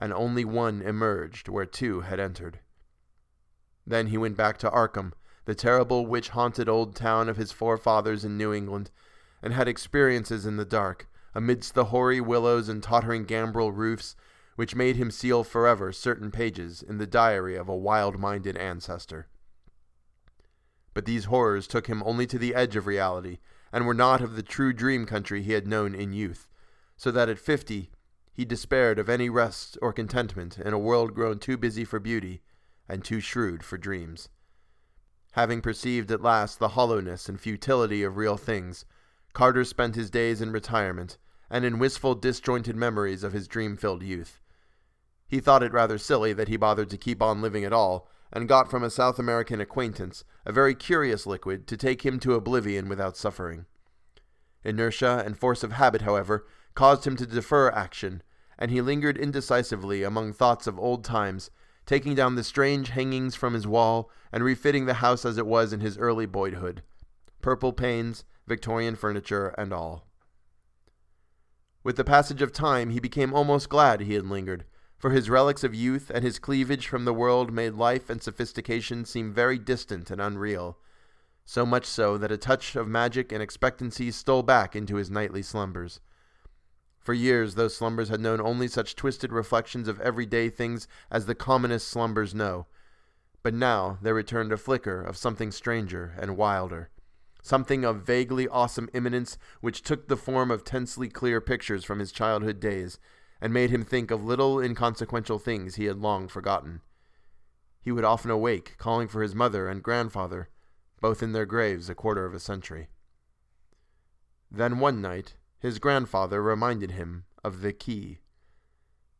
and 0.00 0.12
only 0.12 0.44
one 0.44 0.82
emerged 0.82 1.48
where 1.48 1.64
two 1.64 2.00
had 2.00 2.18
entered. 2.18 2.58
Then 3.86 4.08
he 4.08 4.18
went 4.18 4.36
back 4.36 4.58
to 4.58 4.70
Arkham, 4.70 5.12
the 5.44 5.54
terrible 5.54 6.06
witch 6.06 6.30
haunted 6.30 6.68
old 6.68 6.96
town 6.96 7.28
of 7.28 7.36
his 7.36 7.52
forefathers 7.52 8.24
in 8.24 8.36
New 8.36 8.52
England, 8.52 8.90
and 9.42 9.52
had 9.52 9.68
experiences 9.68 10.46
in 10.46 10.56
the 10.56 10.64
dark, 10.64 11.08
amidst 11.34 11.74
the 11.74 11.86
hoary 11.86 12.20
willows 12.20 12.68
and 12.68 12.82
tottering 12.82 13.24
gambrel 13.24 13.72
roofs, 13.72 14.14
which 14.56 14.74
made 14.74 14.96
him 14.96 15.10
seal 15.10 15.42
forever 15.42 15.92
certain 15.92 16.30
pages 16.30 16.82
in 16.82 16.98
the 16.98 17.06
diary 17.06 17.56
of 17.56 17.68
a 17.68 17.76
wild 17.76 18.18
minded 18.18 18.56
ancestor. 18.56 19.26
But 20.94 21.06
these 21.06 21.24
horrors 21.24 21.66
took 21.66 21.86
him 21.86 22.02
only 22.04 22.26
to 22.26 22.38
the 22.38 22.54
edge 22.54 22.76
of 22.76 22.86
reality, 22.86 23.38
and 23.72 23.86
were 23.86 23.94
not 23.94 24.20
of 24.20 24.36
the 24.36 24.42
true 24.42 24.72
dream 24.72 25.06
country 25.06 25.42
he 25.42 25.52
had 25.52 25.66
known 25.66 25.94
in 25.94 26.12
youth, 26.12 26.46
so 26.96 27.10
that 27.10 27.30
at 27.30 27.38
fifty 27.38 27.90
he 28.34 28.44
despaired 28.44 28.98
of 28.98 29.08
any 29.08 29.28
rest 29.28 29.78
or 29.82 29.92
contentment 29.92 30.58
in 30.58 30.72
a 30.72 30.78
world 30.78 31.14
grown 31.14 31.38
too 31.38 31.56
busy 31.56 31.84
for 31.84 31.98
beauty 31.98 32.42
and 32.88 33.04
too 33.04 33.20
shrewd 33.20 33.62
for 33.62 33.78
dreams. 33.78 34.28
Having 35.32 35.62
perceived 35.62 36.10
at 36.10 36.22
last 36.22 36.58
the 36.58 36.68
hollowness 36.68 37.28
and 37.28 37.40
futility 37.40 38.02
of 38.02 38.18
real 38.18 38.36
things, 38.36 38.84
Carter 39.32 39.64
spent 39.64 39.94
his 39.94 40.10
days 40.10 40.42
in 40.42 40.52
retirement 40.52 41.16
and 41.48 41.64
in 41.64 41.78
wistful, 41.78 42.14
disjointed 42.14 42.76
memories 42.76 43.24
of 43.24 43.32
his 43.32 43.48
dream 43.48 43.76
filled 43.76 44.02
youth. 44.02 44.40
He 45.26 45.40
thought 45.40 45.62
it 45.62 45.72
rather 45.72 45.98
silly 45.98 46.32
that 46.32 46.48
he 46.48 46.56
bothered 46.56 46.90
to 46.90 46.98
keep 46.98 47.22
on 47.22 47.40
living 47.40 47.64
at 47.64 47.72
all, 47.72 48.08
and 48.32 48.48
got 48.48 48.70
from 48.70 48.82
a 48.82 48.90
South 48.90 49.18
American 49.18 49.60
acquaintance 49.60 50.24
a 50.44 50.52
very 50.52 50.74
curious 50.74 51.26
liquid 51.26 51.66
to 51.66 51.76
take 51.76 52.04
him 52.04 52.18
to 52.20 52.34
oblivion 52.34 52.88
without 52.88 53.16
suffering. 53.16 53.66
Inertia 54.64 55.22
and 55.24 55.38
force 55.38 55.62
of 55.62 55.72
habit, 55.72 56.02
however, 56.02 56.46
caused 56.74 57.06
him 57.06 57.16
to 57.16 57.26
defer 57.26 57.70
action, 57.70 58.22
and 58.58 58.70
he 58.70 58.80
lingered 58.80 59.16
indecisively 59.16 60.02
among 60.02 60.32
thoughts 60.32 60.66
of 60.66 60.78
old 60.78 61.04
times, 61.04 61.50
taking 61.84 62.14
down 62.14 62.34
the 62.34 62.44
strange 62.44 62.90
hangings 62.90 63.34
from 63.34 63.54
his 63.54 63.66
wall 63.66 64.10
and 64.30 64.44
refitting 64.44 64.86
the 64.86 64.94
house 64.94 65.24
as 65.24 65.36
it 65.36 65.46
was 65.46 65.72
in 65.72 65.80
his 65.80 65.98
early 65.98 66.26
boyhood 66.26 66.82
purple 67.42 67.72
panes, 67.72 68.24
Victorian 68.46 68.96
furniture, 68.96 69.48
and 69.58 69.72
all. 69.72 70.06
With 71.84 71.96
the 71.96 72.04
passage 72.04 72.42
of 72.42 72.52
time, 72.52 72.90
he 72.90 73.00
became 73.00 73.34
almost 73.34 73.68
glad 73.68 74.00
he 74.00 74.14
had 74.14 74.26
lingered, 74.26 74.64
for 74.98 75.10
his 75.10 75.28
relics 75.28 75.64
of 75.64 75.74
youth 75.74 76.10
and 76.14 76.24
his 76.24 76.38
cleavage 76.38 76.86
from 76.86 77.04
the 77.04 77.14
world 77.14 77.52
made 77.52 77.74
life 77.74 78.08
and 78.08 78.22
sophistication 78.22 79.04
seem 79.04 79.32
very 79.32 79.58
distant 79.58 80.10
and 80.10 80.20
unreal, 80.20 80.78
so 81.44 81.66
much 81.66 81.84
so 81.84 82.16
that 82.16 82.30
a 82.30 82.36
touch 82.36 82.76
of 82.76 82.86
magic 82.86 83.32
and 83.32 83.42
expectancy 83.42 84.12
stole 84.12 84.44
back 84.44 84.76
into 84.76 84.94
his 84.94 85.10
nightly 85.10 85.42
slumbers. 85.42 85.98
For 87.00 87.14
years 87.14 87.56
those 87.56 87.76
slumbers 87.76 88.10
had 88.10 88.20
known 88.20 88.40
only 88.40 88.68
such 88.68 88.94
twisted 88.94 89.32
reflections 89.32 89.88
of 89.88 90.00
everyday 90.00 90.50
things 90.50 90.86
as 91.10 91.26
the 91.26 91.34
commonest 91.34 91.88
slumbers 91.88 92.32
know, 92.32 92.66
but 93.42 93.54
now 93.54 93.98
there 94.02 94.14
returned 94.14 94.52
a 94.52 94.56
flicker 94.56 95.02
of 95.02 95.16
something 95.16 95.50
stranger 95.50 96.14
and 96.16 96.36
wilder, 96.36 96.90
something 97.42 97.84
of 97.84 98.06
vaguely 98.06 98.48
awesome 98.48 98.88
imminence 98.94 99.36
which 99.60 99.82
took 99.82 100.08
the 100.08 100.16
form 100.16 100.50
of 100.50 100.64
tensely 100.64 101.08
clear 101.08 101.40
pictures 101.40 101.84
from 101.84 101.98
his 101.98 102.12
childhood 102.12 102.60
days 102.60 102.98
and 103.40 103.52
made 103.52 103.70
him 103.70 103.84
think 103.84 104.12
of 104.12 104.24
little 104.24 104.60
inconsequential 104.60 105.38
things 105.38 105.74
he 105.74 105.86
had 105.86 105.98
long 105.98 106.28
forgotten. 106.28 106.80
He 107.80 107.90
would 107.90 108.04
often 108.04 108.30
awake, 108.30 108.76
calling 108.78 109.08
for 109.08 109.22
his 109.22 109.34
mother 109.34 109.68
and 109.68 109.82
grandfather, 109.82 110.48
both 111.00 111.22
in 111.22 111.32
their 111.32 111.44
graves 111.44 111.90
a 111.90 111.94
quarter 111.96 112.24
of 112.24 112.32
a 112.32 112.38
century. 112.38 112.88
Then 114.48 114.78
one 114.78 115.02
night, 115.02 115.34
his 115.58 115.80
grandfather 115.80 116.40
reminded 116.40 116.92
him 116.92 117.24
of 117.42 117.60
the 117.60 117.72
key. 117.72 118.18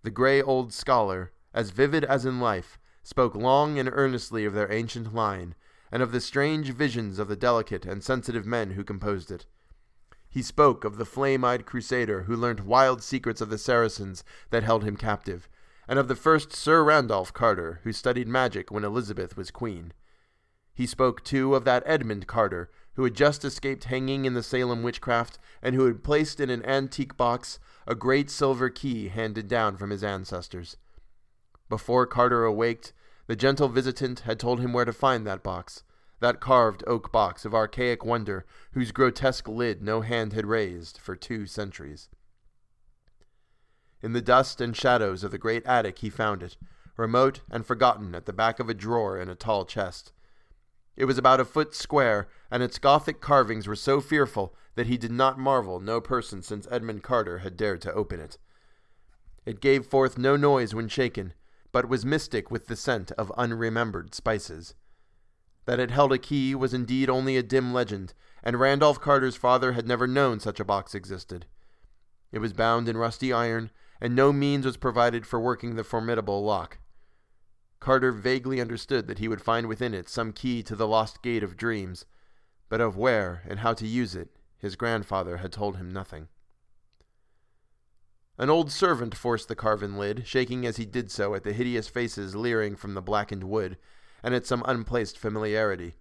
The 0.04 0.10
gray 0.10 0.40
old 0.40 0.72
scholar, 0.72 1.32
as 1.52 1.70
vivid 1.70 2.04
as 2.04 2.24
in 2.24 2.38
life, 2.38 2.78
spoke 3.02 3.34
long 3.34 3.78
and 3.78 3.88
earnestly 3.92 4.44
of 4.44 4.54
their 4.54 4.70
ancient 4.70 5.12
line, 5.12 5.56
and 5.92 6.02
of 6.02 6.10
the 6.10 6.20
strange 6.20 6.70
visions 6.70 7.18
of 7.18 7.28
the 7.28 7.36
delicate 7.36 7.84
and 7.84 8.02
sensitive 8.02 8.46
men 8.46 8.72
who 8.72 8.82
composed 8.82 9.30
it. 9.30 9.46
He 10.28 10.42
spoke 10.42 10.84
of 10.84 10.96
the 10.96 11.04
flame 11.04 11.44
eyed 11.44 11.66
crusader 11.66 12.22
who 12.22 12.34
learnt 12.34 12.64
wild 12.64 13.02
secrets 13.02 13.42
of 13.42 13.50
the 13.50 13.58
Saracens 13.58 14.24
that 14.48 14.62
held 14.62 14.82
him 14.82 14.96
captive, 14.96 15.48
and 15.86 15.98
of 15.98 16.08
the 16.08 16.16
first 16.16 16.54
Sir 16.54 16.82
Randolph 16.82 17.34
Carter 17.34 17.80
who 17.84 17.92
studied 17.92 18.26
magic 18.26 18.70
when 18.70 18.82
Elizabeth 18.82 19.36
was 19.36 19.50
queen. 19.50 19.92
He 20.72 20.86
spoke, 20.86 21.22
too, 21.22 21.54
of 21.54 21.64
that 21.64 21.82
Edmund 21.84 22.26
Carter 22.26 22.70
who 22.94 23.04
had 23.04 23.14
just 23.14 23.44
escaped 23.44 23.84
hanging 23.84 24.24
in 24.24 24.32
the 24.32 24.42
Salem 24.42 24.82
witchcraft 24.82 25.38
and 25.60 25.74
who 25.74 25.84
had 25.84 26.02
placed 26.02 26.40
in 26.40 26.48
an 26.48 26.64
antique 26.64 27.16
box 27.16 27.58
a 27.86 27.94
great 27.94 28.30
silver 28.30 28.70
key 28.70 29.08
handed 29.08 29.48
down 29.48 29.76
from 29.76 29.90
his 29.90 30.02
ancestors. 30.02 30.78
Before 31.68 32.06
Carter 32.06 32.44
awaked, 32.44 32.92
the 33.32 33.36
gentle 33.36 33.68
visitant 33.68 34.20
had 34.20 34.38
told 34.38 34.60
him 34.60 34.74
where 34.74 34.84
to 34.84 34.92
find 34.92 35.26
that 35.26 35.42
box, 35.42 35.84
that 36.20 36.38
carved 36.38 36.84
oak 36.86 37.10
box 37.10 37.46
of 37.46 37.54
archaic 37.54 38.04
wonder 38.04 38.44
whose 38.72 38.92
grotesque 38.92 39.48
lid 39.48 39.82
no 39.82 40.02
hand 40.02 40.34
had 40.34 40.44
raised 40.44 40.98
for 40.98 41.16
two 41.16 41.46
centuries. 41.46 42.10
In 44.02 44.12
the 44.12 44.20
dust 44.20 44.60
and 44.60 44.76
shadows 44.76 45.24
of 45.24 45.30
the 45.30 45.38
great 45.38 45.64
attic 45.64 46.00
he 46.00 46.10
found 46.10 46.42
it, 46.42 46.58
remote 46.98 47.40
and 47.50 47.64
forgotten 47.64 48.14
at 48.14 48.26
the 48.26 48.34
back 48.34 48.60
of 48.60 48.68
a 48.68 48.74
drawer 48.74 49.18
in 49.18 49.30
a 49.30 49.34
tall 49.34 49.64
chest. 49.64 50.12
It 50.94 51.06
was 51.06 51.16
about 51.16 51.40
a 51.40 51.46
foot 51.46 51.74
square, 51.74 52.28
and 52.50 52.62
its 52.62 52.78
Gothic 52.78 53.22
carvings 53.22 53.66
were 53.66 53.74
so 53.74 54.02
fearful 54.02 54.54
that 54.74 54.88
he 54.88 54.98
did 54.98 55.10
not 55.10 55.38
marvel 55.38 55.80
no 55.80 56.02
person 56.02 56.42
since 56.42 56.68
Edmund 56.70 57.02
Carter 57.02 57.38
had 57.38 57.56
dared 57.56 57.80
to 57.80 57.94
open 57.94 58.20
it. 58.20 58.36
It 59.46 59.62
gave 59.62 59.86
forth 59.86 60.18
no 60.18 60.36
noise 60.36 60.74
when 60.74 60.88
shaken, 60.88 61.32
but 61.72 61.88
was 61.88 62.04
mystic 62.04 62.50
with 62.50 62.66
the 62.66 62.76
scent 62.76 63.10
of 63.12 63.32
unremembered 63.36 64.14
spices. 64.14 64.74
That 65.64 65.80
it 65.80 65.90
held 65.90 66.12
a 66.12 66.18
key 66.18 66.54
was 66.54 66.74
indeed 66.74 67.08
only 67.08 67.36
a 67.36 67.42
dim 67.42 67.72
legend, 67.72 68.14
and 68.42 68.60
Randolph 68.60 69.00
Carter's 69.00 69.36
father 69.36 69.72
had 69.72 69.86
never 69.86 70.06
known 70.06 70.38
such 70.38 70.60
a 70.60 70.64
box 70.64 70.94
existed. 70.94 71.46
It 72.30 72.40
was 72.40 72.52
bound 72.52 72.88
in 72.88 72.96
rusty 72.96 73.32
iron, 73.32 73.70
and 74.00 74.14
no 74.14 74.32
means 74.32 74.66
was 74.66 74.76
provided 74.76 75.26
for 75.26 75.40
working 75.40 75.76
the 75.76 75.84
formidable 75.84 76.44
lock. 76.44 76.78
Carter 77.80 78.12
vaguely 78.12 78.60
understood 78.60 79.06
that 79.08 79.18
he 79.18 79.28
would 79.28 79.40
find 79.40 79.66
within 79.66 79.94
it 79.94 80.08
some 80.08 80.32
key 80.32 80.62
to 80.62 80.76
the 80.76 80.86
lost 80.86 81.22
gate 81.22 81.42
of 81.42 81.56
dreams, 81.56 82.04
but 82.68 82.80
of 82.80 82.96
where 82.96 83.42
and 83.48 83.60
how 83.60 83.74
to 83.74 83.86
use 83.86 84.14
it 84.14 84.36
his 84.62 84.76
grandfather 84.76 85.38
had 85.38 85.52
told 85.52 85.76
him 85.76 85.92
nothing. 85.92 86.28
An 88.42 88.50
old 88.50 88.72
servant 88.72 89.14
forced 89.14 89.46
the 89.46 89.54
carven 89.54 89.96
lid, 89.96 90.26
shaking 90.26 90.66
as 90.66 90.76
he 90.76 90.84
did 90.84 91.12
so 91.12 91.32
at 91.36 91.44
the 91.44 91.52
hideous 91.52 91.86
faces 91.86 92.34
leering 92.34 92.74
from 92.74 92.94
the 92.94 93.00
blackened 93.00 93.44
wood, 93.44 93.78
and 94.20 94.34
at 94.34 94.44
some 94.44 94.64
unplaced 94.66 95.16
familiarity. 95.16 95.94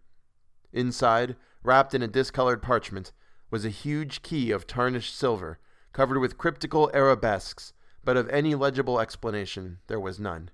Inside, 0.74 1.36
wrapped 1.62 1.94
in 1.94 2.02
a 2.02 2.08
discolored 2.08 2.64
parchment, 2.64 3.12
was 3.52 3.64
a 3.64 3.70
huge 3.70 4.24
key 4.24 4.50
of 4.50 4.66
tarnished 4.66 5.16
silver, 5.16 5.60
covered 5.94 6.18
with 6.18 6.40
cryptical 6.40 6.90
arabesques, 6.96 7.74
but 8.04 8.18
of 8.18 8.28
any 8.30 8.56
legible 8.56 9.00
explanation 9.00 9.78
there 9.86 10.00
was 10.00 10.20
none. 10.20 10.50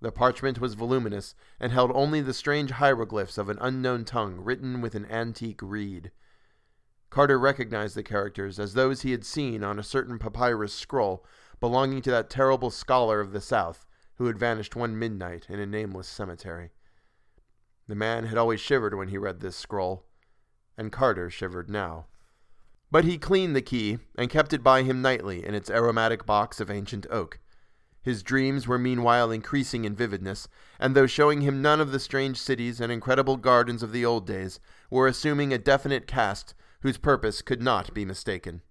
The 0.00 0.10
parchment 0.10 0.60
was 0.60 0.74
voluminous, 0.74 1.36
and 1.60 1.70
held 1.70 1.92
only 1.94 2.20
the 2.20 2.34
strange 2.34 2.72
hieroglyphs 2.72 3.38
of 3.38 3.48
an 3.48 3.58
unknown 3.60 4.06
tongue 4.06 4.40
written 4.40 4.80
with 4.80 4.96
an 4.96 5.06
antique 5.06 5.60
reed. 5.62 6.10
Carter 7.16 7.38
recognized 7.38 7.96
the 7.96 8.02
characters 8.02 8.58
as 8.58 8.74
those 8.74 9.00
he 9.00 9.12
had 9.12 9.24
seen 9.24 9.64
on 9.64 9.78
a 9.78 9.82
certain 9.82 10.18
papyrus 10.18 10.74
scroll 10.74 11.24
belonging 11.60 12.02
to 12.02 12.10
that 12.10 12.28
terrible 12.28 12.68
scholar 12.68 13.22
of 13.22 13.32
the 13.32 13.40
South 13.40 13.86
who 14.16 14.26
had 14.26 14.38
vanished 14.38 14.76
one 14.76 14.98
midnight 14.98 15.46
in 15.48 15.58
a 15.58 15.64
nameless 15.64 16.08
cemetery. 16.08 16.72
The 17.88 17.94
man 17.94 18.26
had 18.26 18.36
always 18.36 18.60
shivered 18.60 18.94
when 18.94 19.08
he 19.08 19.16
read 19.16 19.40
this 19.40 19.56
scroll, 19.56 20.04
and 20.76 20.92
Carter 20.92 21.30
shivered 21.30 21.70
now. 21.70 22.04
But 22.90 23.06
he 23.06 23.16
cleaned 23.16 23.56
the 23.56 23.62
key 23.62 23.96
and 24.18 24.28
kept 24.28 24.52
it 24.52 24.62
by 24.62 24.82
him 24.82 25.00
nightly 25.00 25.42
in 25.42 25.54
its 25.54 25.70
aromatic 25.70 26.26
box 26.26 26.60
of 26.60 26.70
ancient 26.70 27.06
oak. 27.10 27.40
His 28.02 28.22
dreams 28.22 28.68
were 28.68 28.76
meanwhile 28.76 29.30
increasing 29.30 29.86
in 29.86 29.96
vividness, 29.96 30.48
and 30.78 30.94
though 30.94 31.06
showing 31.06 31.40
him 31.40 31.62
none 31.62 31.80
of 31.80 31.92
the 31.92 31.98
strange 31.98 32.38
cities 32.38 32.78
and 32.78 32.92
incredible 32.92 33.38
gardens 33.38 33.82
of 33.82 33.92
the 33.92 34.04
old 34.04 34.26
days, 34.26 34.60
were 34.90 35.06
assuming 35.06 35.54
a 35.54 35.56
definite 35.56 36.06
cast 36.06 36.52
whose 36.80 36.98
purpose 36.98 37.42
could 37.42 37.62
not 37.62 37.92
be 37.94 38.04
mistaken. 38.04 38.62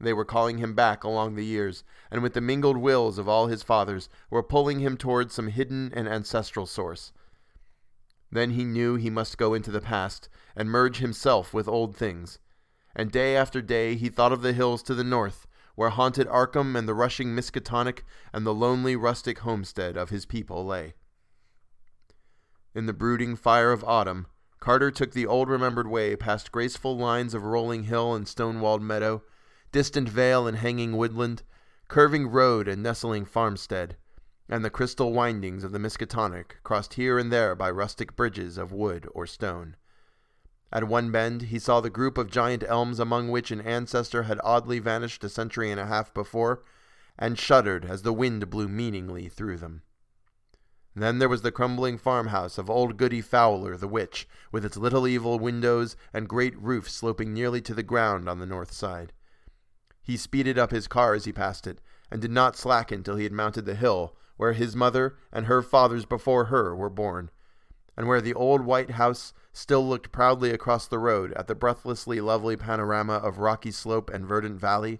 They 0.00 0.12
were 0.12 0.24
calling 0.24 0.58
him 0.58 0.74
back 0.74 1.04
along 1.04 1.34
the 1.34 1.44
years, 1.44 1.84
and 2.10 2.22
with 2.22 2.34
the 2.34 2.40
mingled 2.40 2.76
wills 2.76 3.18
of 3.18 3.28
all 3.28 3.46
his 3.46 3.62
fathers, 3.62 4.08
were 4.30 4.42
pulling 4.42 4.80
him 4.80 4.96
towards 4.96 5.34
some 5.34 5.48
hidden 5.48 5.92
and 5.94 6.08
ancestral 6.08 6.66
source. 6.66 7.12
Then 8.30 8.50
he 8.50 8.64
knew 8.64 8.96
he 8.96 9.10
must 9.10 9.38
go 9.38 9.54
into 9.54 9.70
the 9.70 9.80
past 9.80 10.28
and 10.56 10.70
merge 10.70 10.98
himself 10.98 11.54
with 11.54 11.68
old 11.68 11.96
things. 11.96 12.38
And 12.96 13.12
day 13.12 13.36
after 13.36 13.62
day 13.62 13.94
he 13.94 14.08
thought 14.08 14.32
of 14.32 14.42
the 14.42 14.54
hills 14.54 14.82
to 14.84 14.94
the 14.94 15.04
north, 15.04 15.46
where 15.74 15.90
haunted 15.90 16.26
Arkham 16.26 16.76
and 16.76 16.88
the 16.88 16.94
rushing 16.94 17.34
Miskatonic 17.34 18.02
and 18.32 18.44
the 18.44 18.54
lonely 18.54 18.96
rustic 18.96 19.40
homestead 19.40 19.96
of 19.96 20.10
his 20.10 20.26
people 20.26 20.66
lay. 20.66 20.94
In 22.74 22.86
the 22.86 22.92
brooding 22.92 23.36
fire 23.36 23.70
of 23.70 23.84
autumn, 23.84 24.26
Carter 24.62 24.92
took 24.92 25.10
the 25.10 25.26
old 25.26 25.48
remembered 25.48 25.88
way 25.88 26.14
past 26.14 26.52
graceful 26.52 26.96
lines 26.96 27.34
of 27.34 27.42
rolling 27.42 27.82
hill 27.82 28.14
and 28.14 28.28
stone 28.28 28.60
walled 28.60 28.80
meadow, 28.80 29.24
distant 29.72 30.08
vale 30.08 30.46
and 30.46 30.58
hanging 30.58 30.96
woodland, 30.96 31.42
curving 31.88 32.28
road 32.28 32.68
and 32.68 32.80
nestling 32.80 33.24
farmstead, 33.24 33.96
and 34.48 34.64
the 34.64 34.70
crystal 34.70 35.12
windings 35.12 35.64
of 35.64 35.72
the 35.72 35.80
Miskatonic, 35.80 36.62
crossed 36.62 36.94
here 36.94 37.18
and 37.18 37.32
there 37.32 37.56
by 37.56 37.68
rustic 37.68 38.14
bridges 38.14 38.56
of 38.56 38.70
wood 38.70 39.08
or 39.12 39.26
stone. 39.26 39.74
At 40.72 40.86
one 40.86 41.10
bend, 41.10 41.42
he 41.42 41.58
saw 41.58 41.80
the 41.80 41.90
group 41.90 42.16
of 42.16 42.30
giant 42.30 42.62
elms 42.62 43.00
among 43.00 43.30
which 43.30 43.50
an 43.50 43.62
ancestor 43.62 44.22
had 44.22 44.40
oddly 44.44 44.78
vanished 44.78 45.24
a 45.24 45.28
century 45.28 45.72
and 45.72 45.80
a 45.80 45.86
half 45.86 46.14
before, 46.14 46.62
and 47.18 47.36
shuddered 47.36 47.84
as 47.84 48.02
the 48.02 48.12
wind 48.12 48.48
blew 48.48 48.68
meaningly 48.68 49.28
through 49.28 49.56
them. 49.56 49.82
Then 50.94 51.18
there 51.18 51.28
was 51.28 51.42
the 51.42 51.52
crumbling 51.52 51.96
farmhouse 51.96 52.58
of 52.58 52.68
old 52.68 52.96
Goody 52.96 53.22
Fowler 53.22 53.76
the 53.76 53.88
witch, 53.88 54.28
with 54.50 54.64
its 54.64 54.76
little 54.76 55.06
evil 55.06 55.38
windows 55.38 55.96
and 56.12 56.28
great 56.28 56.56
roof 56.60 56.90
sloping 56.90 57.32
nearly 57.32 57.60
to 57.62 57.74
the 57.74 57.82
ground 57.82 58.28
on 58.28 58.38
the 58.38 58.46
north 58.46 58.72
side. 58.72 59.12
He 60.02 60.16
speeded 60.16 60.58
up 60.58 60.70
his 60.70 60.88
car 60.88 61.14
as 61.14 61.24
he 61.24 61.32
passed 61.32 61.66
it, 61.66 61.80
and 62.10 62.20
did 62.20 62.30
not 62.30 62.56
slacken 62.56 63.02
till 63.02 63.16
he 63.16 63.24
had 63.24 63.32
mounted 63.32 63.64
the 63.64 63.74
hill 63.74 64.16
where 64.36 64.52
his 64.52 64.74
mother 64.74 65.16
and 65.32 65.46
her 65.46 65.62
fathers 65.62 66.04
before 66.04 66.46
her 66.46 66.74
were 66.74 66.90
born, 66.90 67.30
and 67.96 68.08
where 68.08 68.20
the 68.20 68.34
old 68.34 68.62
white 68.62 68.90
house 68.90 69.32
still 69.52 69.86
looked 69.86 70.12
proudly 70.12 70.50
across 70.50 70.86
the 70.88 70.98
road 70.98 71.32
at 71.34 71.46
the 71.46 71.54
breathlessly 71.54 72.20
lovely 72.20 72.56
panorama 72.56 73.14
of 73.14 73.38
rocky 73.38 73.70
slope 73.70 74.10
and 74.10 74.26
verdant 74.26 74.58
valley, 74.58 74.98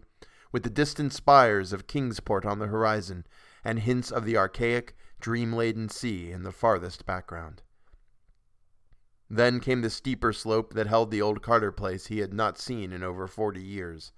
with 0.53 0.63
the 0.63 0.71
distant 0.71 1.13
spires 1.13 1.73
of 1.73 1.87
Kingsport 1.87 2.47
on 2.47 2.59
the 2.61 2.69
horizon, 2.69 3.27
and 3.65 3.81
hints 3.81 4.11
of 4.11 4.25
the 4.25 4.37
archaic, 4.37 4.97
dream 5.23 5.53
laden 5.53 5.89
sea 5.89 6.31
in 6.31 6.43
the 6.43 6.53
farthest 6.53 7.07
background. 7.07 7.63
Then 9.31 9.61
came 9.61 9.81
the 9.81 9.89
steeper 9.89 10.33
slope 10.33 10.75
that 10.75 10.89
held 10.89 11.11
the 11.11 11.23
old 11.23 11.41
Carter 11.41 11.73
place 11.73 12.09
he 12.09 12.19
had 12.19 12.35
not 12.35 12.59
seen 12.59 12.93
in 12.93 13.03
over 13.03 13.27
forty 13.27 13.63
years. 13.63 14.13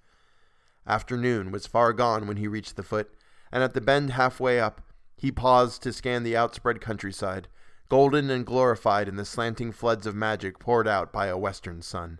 Afternoon 0.85 1.51
was 1.51 1.67
far 1.67 1.93
gone 1.93 2.27
when 2.27 2.37
he 2.37 2.47
reached 2.47 2.75
the 2.75 2.83
foot, 2.83 3.13
and 3.51 3.63
at 3.63 3.73
the 3.73 3.81
bend 3.81 4.09
halfway 4.09 4.59
up, 4.59 4.81
he 5.15 5.31
paused 5.31 5.81
to 5.83 5.93
scan 5.93 6.23
the 6.23 6.35
outspread 6.35 6.81
countryside, 6.81 7.47
golden 7.87 8.29
and 8.29 8.45
glorified 8.45 9.07
in 9.07 9.15
the 9.15 9.23
slanting 9.23 9.71
floods 9.71 10.05
of 10.05 10.15
magic 10.15 10.59
poured 10.59 10.87
out 10.87 11.13
by 11.13 11.27
a 11.27 11.37
western 11.37 11.81
sun. 11.81 12.19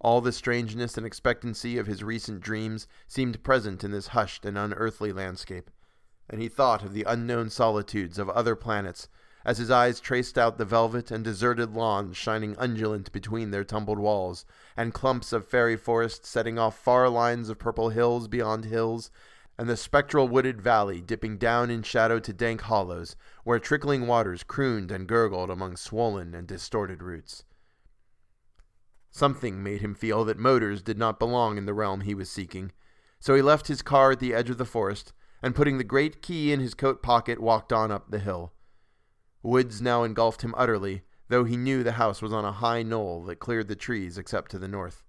All 0.00 0.20
the 0.20 0.32
strangeness 0.32 0.96
and 0.96 1.06
expectancy 1.06 1.78
of 1.78 1.86
his 1.86 2.02
recent 2.02 2.40
dreams 2.40 2.88
seemed 3.06 3.44
present 3.44 3.84
in 3.84 3.92
this 3.92 4.08
hushed 4.08 4.44
and 4.44 4.58
unearthly 4.58 5.12
landscape, 5.12 5.70
and 6.32 6.42
he 6.42 6.48
thought 6.48 6.82
of 6.82 6.92
the 6.92 7.04
unknown 7.04 7.48
solitudes 7.48 8.18
of 8.18 8.28
other 8.30 8.56
planets 8.56 9.06
as 9.44 9.58
his 9.58 9.70
eyes 9.70 10.00
traced 10.00 10.38
out 10.38 10.58
the 10.58 10.64
velvet 10.64 11.10
and 11.10 11.24
deserted 11.24 11.72
lawns 11.74 12.16
shining 12.16 12.54
undulant 12.56 13.10
between 13.12 13.50
their 13.50 13.64
tumbled 13.64 13.98
walls, 13.98 14.44
and 14.76 14.94
clumps 14.94 15.32
of 15.32 15.46
fairy 15.46 15.76
forest 15.76 16.24
setting 16.24 16.58
off 16.58 16.78
far 16.78 17.08
lines 17.08 17.48
of 17.48 17.58
purple 17.58 17.90
hills 17.90 18.28
beyond 18.28 18.64
hills, 18.64 19.10
and 19.58 19.68
the 19.68 19.76
spectral 19.76 20.28
wooded 20.28 20.60
valley 20.60 21.00
dipping 21.00 21.36
down 21.38 21.70
in 21.70 21.82
shadow 21.82 22.18
to 22.18 22.32
dank 22.32 22.62
hollows, 22.62 23.16
where 23.44 23.58
trickling 23.58 24.06
waters 24.06 24.42
crooned 24.42 24.90
and 24.90 25.08
gurgled 25.08 25.50
among 25.50 25.76
swollen 25.76 26.34
and 26.34 26.46
distorted 26.46 27.02
roots. 27.02 27.44
Something 29.10 29.62
made 29.62 29.82
him 29.82 29.94
feel 29.94 30.24
that 30.24 30.38
motors 30.38 30.82
did 30.82 30.96
not 30.96 31.18
belong 31.18 31.58
in 31.58 31.66
the 31.66 31.74
realm 31.74 32.00
he 32.00 32.14
was 32.14 32.30
seeking, 32.30 32.72
so 33.18 33.34
he 33.34 33.42
left 33.42 33.68
his 33.68 33.82
car 33.82 34.12
at 34.12 34.20
the 34.20 34.32
edge 34.32 34.48
of 34.48 34.58
the 34.58 34.64
forest, 34.64 35.12
and 35.42 35.54
putting 35.54 35.78
the 35.78 35.84
great 35.84 36.22
key 36.22 36.52
in 36.52 36.60
his 36.60 36.74
coat 36.74 37.02
pocket, 37.02 37.40
walked 37.40 37.72
on 37.72 37.90
up 37.90 38.10
the 38.10 38.18
hill. 38.18 38.52
Woods 39.42 39.82
now 39.82 40.04
engulfed 40.04 40.42
him 40.42 40.54
utterly, 40.56 41.02
though 41.28 41.44
he 41.44 41.56
knew 41.56 41.82
the 41.82 41.92
house 41.92 42.22
was 42.22 42.32
on 42.32 42.44
a 42.44 42.52
high 42.52 42.82
knoll 42.82 43.24
that 43.24 43.40
cleared 43.40 43.68
the 43.68 43.74
trees 43.74 44.16
except 44.16 44.50
to 44.50 44.58
the 44.58 44.68
north. 44.68 45.02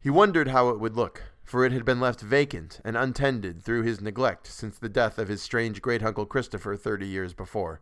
He 0.00 0.10
wondered 0.10 0.48
how 0.48 0.70
it 0.70 0.80
would 0.80 0.96
look, 0.96 1.22
for 1.44 1.64
it 1.64 1.70
had 1.70 1.84
been 1.84 2.00
left 2.00 2.20
vacant 2.20 2.80
and 2.84 2.96
untended 2.96 3.62
through 3.62 3.82
his 3.82 4.00
neglect 4.00 4.48
since 4.48 4.76
the 4.76 4.88
death 4.88 5.18
of 5.18 5.28
his 5.28 5.40
strange 5.40 5.80
great 5.80 6.02
uncle 6.02 6.26
Christopher 6.26 6.76
thirty 6.76 7.06
years 7.06 7.34
before. 7.34 7.80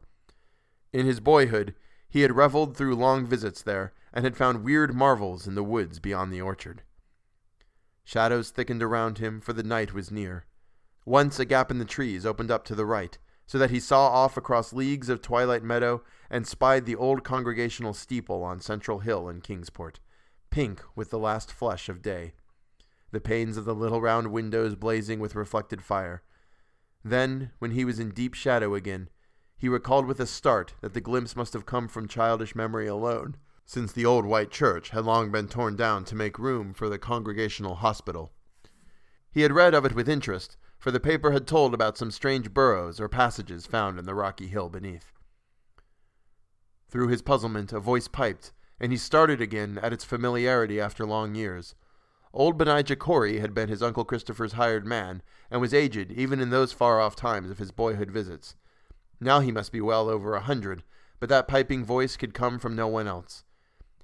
In 0.92 1.07
his 1.07 1.20
boyhood, 1.20 1.74
he 2.09 2.22
had 2.22 2.37
reveled 2.37 2.76
through 2.76 2.96
long 2.96 3.24
visits 3.24 3.62
there, 3.62 3.94
and 4.12 4.24
had 4.24 4.37
found 4.37 4.64
weird 4.64 4.92
marvels 4.92 5.46
in 5.46 5.55
the 5.55 5.62
woods 5.62 6.00
beyond 6.00 6.33
the 6.33 6.42
orchard. 6.42 6.83
Shadows 8.05 8.50
thickened 8.50 8.83
around 8.83 9.18
him, 9.18 9.40
for 9.40 9.53
the 9.53 9.62
night 9.62 9.94
was 9.94 10.11
near. 10.11 10.44
Once 11.05 11.39
a 11.39 11.45
gap 11.45 11.71
in 11.71 11.79
the 11.79 11.85
trees 11.85 12.27
opened 12.27 12.51
up 12.51 12.65
to 12.65 12.75
the 12.75 12.87
right, 12.87 13.19
so 13.47 13.59
that 13.59 13.71
he 13.71 13.81
saw 13.81 14.09
off 14.09 14.37
across 14.37 14.73
leagues 14.73 15.09
of 15.09 15.21
twilight 15.21 15.63
meadow 15.63 16.03
and 16.31 16.47
spied 16.47 16.87
the 16.87 16.97
old 16.97 17.25
congregational 17.25 17.95
steeple 17.95 18.43
on 18.43 18.61
Central 18.61 19.01
Hill 19.01 19.29
in 19.29 19.41
Kingsport, 19.41 19.99
pink 20.51 20.83
with 20.95 21.11
the 21.11 21.19
last 21.19 21.51
flush 21.51 21.89
of 21.89 22.03
day 22.03 22.33
the 23.11 23.21
panes 23.21 23.57
of 23.57 23.65
the 23.65 23.75
little 23.75 24.01
round 24.01 24.29
windows 24.29 24.75
blazing 24.75 25.21
with 25.21 25.35
reflected 25.35 25.83
fire. 25.83 26.23
Then, 27.05 27.51
when 27.59 27.73
he 27.73 27.85
was 27.85 27.99
in 27.99 28.11
deep 28.11 28.35
shadow 28.35 28.75
again, 28.75 29.09
he 29.57 29.69
recalled 29.69 30.07
with 30.07 30.21
a 30.21 30.27
start 30.27 30.75
that 30.81 30.95
the 30.95 31.01
glimpse 31.01 31.37
must 31.37 31.53
have 31.53 31.67
come 31.67 31.89
from 31.89 32.09
childish 32.09 32.55
memory 32.55 32.87
alone, 32.87 33.37
since 33.65 33.93
the 33.93 34.07
old 34.07 34.25
white 34.25 34.51
church 34.51 34.91
had 34.91 35.05
long 35.05 35.31
been 35.31 35.49
torn 35.49 35.77
down 35.77 36.05
to 36.05 36.15
make 36.15 36.39
room 36.39 36.73
for 36.73 36.89
the 36.89 36.99
congregational 36.99 37.77
hospital. 37.77 38.33
He 39.31 39.43
had 39.43 39.53
read 39.53 39.75
of 39.75 39.85
it 39.85 39.95
with 39.95 40.09
interest, 40.09 40.57
for 40.81 40.90
the 40.90 40.99
paper 40.99 41.31
had 41.31 41.47
told 41.47 41.75
about 41.75 41.99
some 41.99 42.11
strange 42.11 42.53
burrows 42.55 42.99
or 42.99 43.09
passages 43.09 43.66
found 43.66 43.99
in 43.99 44.07
the 44.07 44.14
rocky 44.14 44.49
hill 44.49 44.71
beneath. 44.71 45.12
Through 46.88 47.09
his 47.09 47.23
puzzlement, 47.23 47.73
a 47.73 47.79
voice 47.79 48.09
piped, 48.09 48.53
and 48.81 48.90
he 48.90 48.97
started 48.97 49.43
again 49.43 49.79
at 49.83 49.93
its 49.93 50.05
familiarity 50.05 50.81
after 50.81 51.05
long 51.05 51.35
years. 51.35 51.75
Old 52.33 52.57
Benijah 52.57 52.97
Corey 52.97 53.40
had 53.40 53.53
been 53.53 53.69
his 53.69 53.83
Uncle 53.83 54.07
Christopher's 54.07 54.55
hired 54.55 54.87
man, 54.87 55.23
and 55.51 55.61
was 55.61 55.75
aged 55.75 56.11
even 56.12 56.40
in 56.40 56.49
those 56.49 56.73
far 56.73 56.99
off 56.99 57.14
times 57.14 57.51
of 57.51 57.59
his 57.59 57.73
boyhood 57.73 58.11
visits. 58.11 58.57
Now 59.21 59.40
he 59.40 59.53
must 59.53 59.73
be 59.73 59.83
well 59.83 60.09
over 60.09 60.35
a 60.35 60.40
hundred, 60.40 60.83
but 61.19 61.29
that 61.29 61.47
piping 61.47 61.85
voice 61.85 62.16
could 62.16 62.33
come 62.33 62.59
from 62.59 62.75
no 62.75 62.88
one 62.88 63.07
else. 63.07 63.45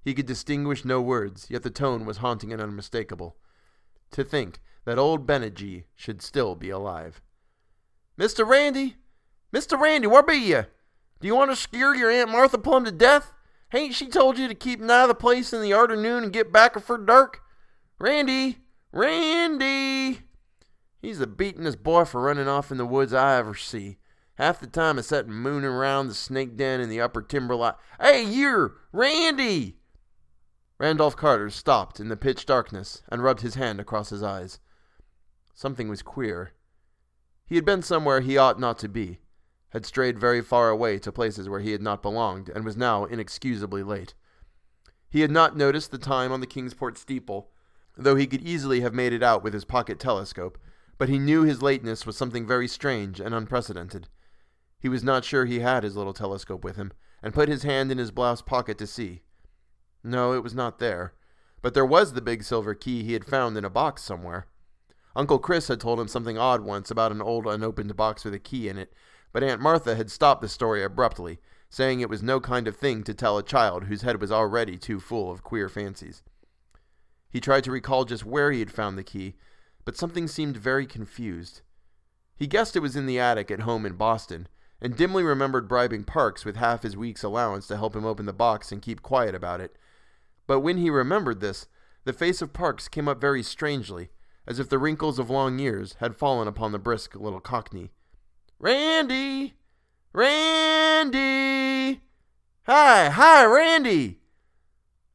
He 0.02 0.12
could 0.12 0.26
distinguish 0.26 0.84
no 0.84 1.00
words, 1.00 1.46
yet 1.48 1.62
the 1.62 1.70
tone 1.70 2.04
was 2.04 2.18
haunting 2.18 2.52
and 2.52 2.60
unmistakable. 2.60 3.36
To 4.10 4.22
think 4.22 4.60
that 4.86 4.98
old 4.98 5.26
Benijah 5.26 5.84
should 5.94 6.22
still 6.22 6.54
be 6.54 6.70
alive. 6.70 7.20
Mr. 8.18 8.48
Randy! 8.48 8.96
Mr. 9.52 9.78
Randy, 9.78 10.06
where 10.06 10.22
be 10.22 10.36
you? 10.36 10.64
Do 11.20 11.26
you 11.26 11.34
want 11.34 11.50
to 11.50 11.56
scare 11.56 11.94
your 11.94 12.10
Aunt 12.10 12.30
Martha 12.30 12.56
plumb 12.56 12.84
to 12.84 12.92
death? 12.92 13.32
Hain't 13.70 13.94
she 13.94 14.06
told 14.06 14.38
you 14.38 14.48
to 14.48 14.54
keep 14.54 14.80
nigh 14.80 15.06
the 15.06 15.14
place 15.14 15.52
in 15.52 15.60
the 15.60 15.72
arternoon 15.72 16.24
and 16.24 16.32
get 16.32 16.52
back 16.52 16.76
afore 16.76 16.98
dark? 16.98 17.42
Randy! 17.98 18.58
Randy! 18.92 20.20
He's 21.02 21.18
the 21.18 21.26
beatin'est 21.26 21.82
boy 21.82 22.04
for 22.04 22.22
running 22.22 22.48
off 22.48 22.70
in 22.70 22.78
the 22.78 22.86
woods 22.86 23.12
I 23.12 23.38
ever 23.38 23.54
see. 23.54 23.98
Half 24.36 24.60
the 24.60 24.66
time 24.66 24.98
it's 24.98 25.08
set 25.08 25.26
mooning 25.26 25.64
around 25.64 26.08
the 26.08 26.14
snake 26.14 26.56
den 26.56 26.80
in 26.80 26.88
the 26.88 27.00
upper 27.00 27.22
timber 27.22 27.56
lot. 27.56 27.80
Hey, 28.00 28.22
you! 28.22 28.72
Randy! 28.92 29.78
Randolph 30.78 31.16
Carter 31.16 31.50
stopped 31.50 31.98
in 31.98 32.08
the 32.08 32.16
pitch 32.16 32.46
darkness 32.46 33.02
and 33.08 33.22
rubbed 33.22 33.40
his 33.40 33.54
hand 33.56 33.80
across 33.80 34.10
his 34.10 34.22
eyes. 34.22 34.60
Something 35.56 35.88
was 35.88 36.02
queer. 36.02 36.52
He 37.44 37.56
had 37.56 37.64
been 37.64 37.82
somewhere 37.82 38.20
he 38.20 38.38
ought 38.38 38.60
not 38.60 38.78
to 38.78 38.88
be, 38.88 39.18
had 39.70 39.84
strayed 39.84 40.20
very 40.20 40.40
far 40.40 40.70
away 40.70 41.00
to 41.00 41.10
places 41.10 41.48
where 41.48 41.58
he 41.58 41.72
had 41.72 41.82
not 41.82 42.02
belonged, 42.02 42.48
and 42.48 42.64
was 42.64 42.76
now 42.76 43.06
inexcusably 43.06 43.82
late. 43.82 44.14
He 45.10 45.22
had 45.22 45.32
not 45.32 45.56
noticed 45.56 45.90
the 45.90 45.98
time 45.98 46.30
on 46.30 46.40
the 46.40 46.46
Kingsport 46.46 46.96
steeple 46.96 47.50
though 47.96 48.14
he 48.14 48.26
could 48.26 48.42
easily 48.42 48.80
have 48.80 48.94
made 48.94 49.12
it 49.12 49.22
out 49.22 49.42
with 49.42 49.54
his 49.54 49.64
pocket 49.64 49.98
telescope, 49.98 50.58
but 50.98 51.08
he 51.08 51.18
knew 51.18 51.42
his 51.42 51.62
lateness 51.62 52.06
was 52.06 52.16
something 52.16 52.46
very 52.46 52.68
strange 52.68 53.20
and 53.20 53.34
unprecedented. 53.34 54.08
He 54.78 54.88
was 54.88 55.02
not 55.02 55.24
sure 55.24 55.46
he 55.46 55.60
had 55.60 55.82
his 55.82 55.96
little 55.96 56.12
telescope 56.12 56.62
with 56.62 56.76
him, 56.76 56.92
and 57.22 57.34
put 57.34 57.48
his 57.48 57.62
hand 57.62 57.90
in 57.90 57.98
his 57.98 58.10
blouse 58.10 58.42
pocket 58.42 58.78
to 58.78 58.86
see. 58.86 59.22
No, 60.04 60.34
it 60.34 60.42
was 60.42 60.54
not 60.54 60.78
there, 60.78 61.14
but 61.62 61.74
there 61.74 61.86
was 61.86 62.12
the 62.12 62.20
big 62.20 62.44
silver 62.44 62.74
key 62.74 63.02
he 63.02 63.14
had 63.14 63.24
found 63.24 63.56
in 63.56 63.64
a 63.64 63.70
box 63.70 64.02
somewhere. 64.02 64.46
Uncle 65.16 65.38
Chris 65.38 65.68
had 65.68 65.80
told 65.80 65.98
him 65.98 66.08
something 66.08 66.36
odd 66.36 66.60
once 66.60 66.90
about 66.90 67.10
an 67.10 67.22
old 67.22 67.46
unopened 67.46 67.96
box 67.96 68.22
with 68.22 68.34
a 68.34 68.38
key 68.38 68.68
in 68.68 68.76
it, 68.76 68.92
but 69.32 69.42
Aunt 69.42 69.62
Martha 69.62 69.96
had 69.96 70.10
stopped 70.10 70.42
the 70.42 70.48
story 70.48 70.84
abruptly, 70.84 71.38
saying 71.70 72.00
it 72.00 72.10
was 72.10 72.22
no 72.22 72.38
kind 72.38 72.68
of 72.68 72.76
thing 72.76 73.02
to 73.02 73.14
tell 73.14 73.38
a 73.38 73.42
child 73.42 73.84
whose 73.84 74.02
head 74.02 74.20
was 74.20 74.30
already 74.30 74.76
too 74.76 75.00
full 75.00 75.30
of 75.30 75.42
queer 75.42 75.70
fancies. 75.70 76.22
He 77.30 77.40
tried 77.40 77.64
to 77.64 77.70
recall 77.70 78.04
just 78.04 78.26
where 78.26 78.52
he 78.52 78.60
had 78.60 78.70
found 78.70 78.98
the 78.98 79.02
key, 79.02 79.36
but 79.86 79.96
something 79.96 80.28
seemed 80.28 80.58
very 80.58 80.84
confused. 80.84 81.62
He 82.36 82.46
guessed 82.46 82.76
it 82.76 82.80
was 82.80 82.94
in 82.94 83.06
the 83.06 83.18
attic 83.18 83.50
at 83.50 83.60
home 83.60 83.86
in 83.86 83.94
Boston, 83.94 84.48
and 84.82 84.98
dimly 84.98 85.22
remembered 85.22 85.66
bribing 85.66 86.04
Parks 86.04 86.44
with 86.44 86.56
half 86.56 86.82
his 86.82 86.94
week's 86.94 87.22
allowance 87.22 87.66
to 87.68 87.78
help 87.78 87.96
him 87.96 88.04
open 88.04 88.26
the 88.26 88.34
box 88.34 88.70
and 88.70 88.82
keep 88.82 89.00
quiet 89.00 89.34
about 89.34 89.62
it. 89.62 89.78
But 90.46 90.60
when 90.60 90.76
he 90.76 90.90
remembered 90.90 91.40
this, 91.40 91.68
the 92.04 92.12
face 92.12 92.42
of 92.42 92.52
Parks 92.52 92.86
came 92.86 93.08
up 93.08 93.18
very 93.18 93.42
strangely, 93.42 94.10
as 94.46 94.58
if 94.58 94.68
the 94.68 94.78
wrinkles 94.78 95.18
of 95.18 95.30
long 95.30 95.58
years 95.58 95.96
had 96.00 96.16
fallen 96.16 96.46
upon 96.46 96.72
the 96.72 96.78
brisk 96.78 97.14
little 97.14 97.40
cockney. 97.40 97.90
Randy! 98.58 99.54
Randy! 100.12 102.00
Hi, 102.66 103.10
hi, 103.10 103.44
Randy! 103.44 104.20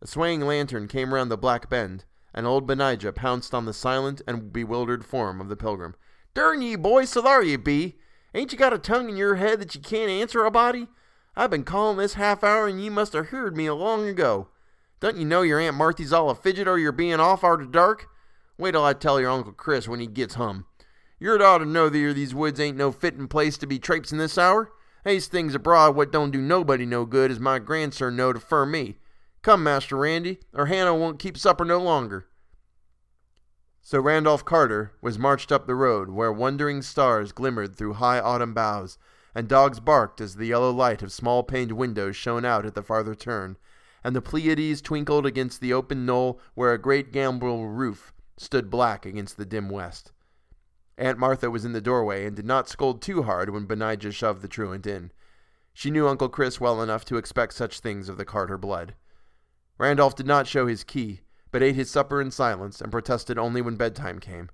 A 0.02 0.08
swaying 0.08 0.42
lantern 0.42 0.88
came 0.88 1.14
round 1.14 1.32
the 1.32 1.38
black 1.38 1.70
bend, 1.70 2.06
and 2.34 2.46
old 2.46 2.68
Benijah 2.68 3.14
pounced 3.14 3.54
on 3.54 3.66
the 3.66 3.74
silent 3.74 4.22
and 4.28 4.52
bewildered 4.54 5.06
form 5.06 5.40
of 5.40 5.50
the 5.50 5.56
pilgrim. 5.56 5.96
Durn 6.34 6.62
ye, 6.62 6.76
boy, 6.76 7.06
so 7.06 7.22
there 7.22 7.44
ye 7.44 7.56
be! 7.56 7.98
Ain't 8.34 8.52
you 8.52 8.58
got 8.58 8.74
a 8.74 8.78
tongue 8.78 9.10
in 9.10 9.18
your 9.18 9.36
head 9.36 9.60
that 9.60 9.76
you 9.76 9.82
can't 9.82 10.10
answer 10.10 10.46
a 10.46 10.52
body? 10.52 10.88
I've 11.36 11.50
been 11.50 11.64
calling 11.64 11.98
this 11.98 12.14
half 12.14 12.44
hour, 12.44 12.68
and 12.68 12.82
ye 12.82 12.90
must 12.90 13.14
have 13.14 13.28
heard 13.28 13.58
me 13.58 13.70
long 13.70 14.08
ago. 14.08 14.50
Don't 15.00 15.18
you 15.18 15.26
know 15.26 15.42
your 15.42 15.60
Aunt 15.60 15.76
Marthy's 15.76 16.14
all 16.14 16.30
a 16.30 16.36
fidget 16.36 16.68
or 16.68 16.78
you're 16.78 16.92
being 16.92 17.20
off 17.20 17.44
arter 17.44 17.66
dark? 17.66 18.08
Wait 18.58 18.72
till 18.72 18.84
I 18.84 18.94
tell 18.94 19.20
your 19.20 19.32
Uncle 19.32 19.54
Chris 19.54 19.88
when 19.88 20.00
he 20.00 20.08
gets 20.08 20.36
hum. 20.36 20.66
You'd 21.20 21.40
know 21.40 21.88
that 21.88 22.14
these 22.16 22.34
woods 22.34 22.60
ain't 22.60 22.78
no 22.78 22.92
fittin' 22.92 23.28
place 23.28 23.58
to 23.60 23.68
be 23.68 23.78
traipsin' 23.78 24.18
this 24.18 24.38
hour. 24.38 24.72
They's 25.04 25.28
things 25.28 25.56
abroad 25.56 25.96
what 25.96 26.12
don't 26.12 26.32
do 26.32 26.42
nobody 26.42 26.86
no 26.86 27.06
good, 27.06 27.32
as 27.32 27.40
my 27.40 27.60
grandson 27.60 28.16
know 28.16 28.34
to 28.34 28.40
fur 28.40 28.66
me. 28.66 28.98
Come, 29.42 29.64
Master 29.64 29.98
Randy, 29.98 30.40
or 30.54 30.66
Hannah 30.66 30.96
won't 30.96 31.20
keep 31.20 31.38
supper 31.38 31.66
no 31.66 31.80
longer. 31.80 32.28
So 33.82 34.00
Randolph 34.00 34.46
Carter 34.46 34.94
was 35.02 35.18
marched 35.18 35.52
up 35.52 35.66
the 35.66 35.76
road, 35.76 36.10
where 36.10 36.32
wondering 36.32 36.82
stars 36.82 37.32
glimmered 37.32 37.76
through 37.76 37.94
high 37.94 38.20
autumn 38.20 38.54
boughs, 38.54 38.98
and 39.34 39.48
dogs 39.48 39.80
barked 39.80 40.22
as 40.22 40.36
the 40.36 40.48
yellow 40.48 40.72
light 40.72 41.02
of 41.02 41.12
small 41.12 41.42
paned 41.44 41.72
windows 41.72 42.16
shone 42.16 42.46
out 42.46 42.66
at 42.66 42.76
the 42.76 42.84
farther 42.84 43.16
turn, 43.16 43.58
and 44.04 44.16
the 44.16 44.22
Pleiades 44.22 44.82
twinkled 44.82 45.26
against 45.26 45.62
the 45.62 45.74
open 45.74 46.06
knoll 46.06 46.40
where 46.54 46.74
a 46.74 46.78
great 46.78 47.12
gambrel 47.12 47.68
roof 47.68 48.14
stood 48.42 48.70
black 48.70 49.06
against 49.06 49.38
the 49.38 49.46
dim 49.46 49.70
west. 49.70 50.12
Aunt 50.98 51.18
Martha 51.18 51.50
was 51.50 51.64
in 51.64 51.74
the 51.74 51.82
doorway 51.82 52.26
and 52.26 52.36
did 52.36 52.46
not 52.46 52.68
scold 52.68 53.02
too 53.02 53.24
hard 53.24 53.50
when 53.50 53.66
Benijah 53.66 54.12
shoved 54.12 54.42
the 54.42 54.48
truant 54.48 54.86
in. 54.86 55.12
She 55.74 55.92
knew 55.92 56.08
Uncle 56.08 56.30
Chris 56.30 56.60
well 56.60 56.82
enough 56.82 57.06
to 57.06 57.18
expect 57.18 57.54
such 57.54 57.80
things 57.80 58.10
of 58.10 58.18
the 58.18 58.26
Carter 58.26 58.58
blood. 58.58 58.96
Randolph 59.78 60.16
did 60.16 60.28
not 60.28 60.48
show 60.48 60.68
his 60.68 60.84
key, 60.84 61.22
but 61.52 61.64
ate 61.64 61.76
his 61.76 61.90
supper 61.90 62.20
in 62.20 62.32
silence 62.32 62.82
and 62.82 62.92
protested 62.92 63.38
only 63.38 63.62
when 63.62 63.78
bedtime 63.78 64.20
came. 64.20 64.50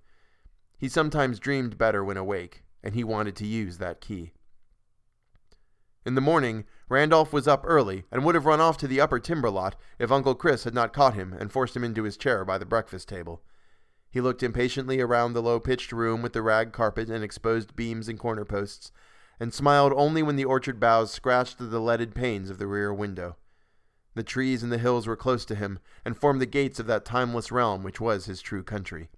He 0.77 0.89
sometimes 0.89 1.39
dreamed 1.39 1.77
better 1.77 2.03
when 2.03 2.17
awake, 2.17 2.63
and 2.83 2.93
he 2.93 3.03
wanted 3.03 3.35
to 3.37 3.47
use 3.47 3.77
that 3.77 4.01
key. 4.01 4.33
In 6.05 6.15
the 6.15 6.21
morning, 6.21 6.65
Randolph 6.87 7.33
was 7.33 7.47
up 7.47 7.63
early 7.65 8.05
and 8.11 8.23
would 8.23 8.35
have 8.35 8.45
run 8.45 8.61
off 8.61 8.77
to 8.77 8.87
the 8.87 9.01
upper 9.01 9.19
timber 9.19 9.49
lot 9.49 9.75
if 9.99 10.11
Uncle 10.11 10.35
Chris 10.35 10.63
had 10.63 10.73
not 10.73 10.93
caught 10.93 11.15
him 11.15 11.33
and 11.33 11.51
forced 11.51 11.75
him 11.75 11.83
into 11.83 12.03
his 12.03 12.15
chair 12.15 12.45
by 12.45 12.57
the 12.57 12.65
breakfast 12.65 13.09
table. 13.09 13.41
He 14.09 14.21
looked 14.21 14.43
impatiently 14.43 15.01
around 15.01 15.33
the 15.33 15.41
low 15.41 15.59
pitched 15.59 15.91
room 15.91 16.21
with 16.21 16.33
the 16.33 16.41
rag 16.41 16.71
carpet 16.71 17.09
and 17.09 17.23
exposed 17.23 17.75
beams 17.75 18.07
and 18.07 18.17
corner 18.17 18.45
posts, 18.45 18.91
and 19.39 19.53
smiled 19.53 19.93
only 19.95 20.23
when 20.23 20.35
the 20.35 20.45
orchard 20.45 20.79
boughs 20.79 21.11
scratched 21.11 21.57
the 21.59 21.79
leaded 21.79 22.15
panes 22.15 22.49
of 22.49 22.57
the 22.57 22.67
rear 22.67 22.93
window. 22.93 23.35
The 24.15 24.23
trees 24.23 24.63
and 24.63 24.71
the 24.71 24.79
hills 24.79 25.05
were 25.05 25.15
close 25.15 25.45
to 25.45 25.55
him, 25.55 25.79
and 26.03 26.17
formed 26.17 26.41
the 26.41 26.47
gates 26.47 26.79
of 26.79 26.87
that 26.87 27.05
timeless 27.05 27.51
realm 27.51 27.83
which 27.83 28.01
was 28.01 28.25
his 28.25 28.41
true 28.41 28.63
country. 28.63 29.09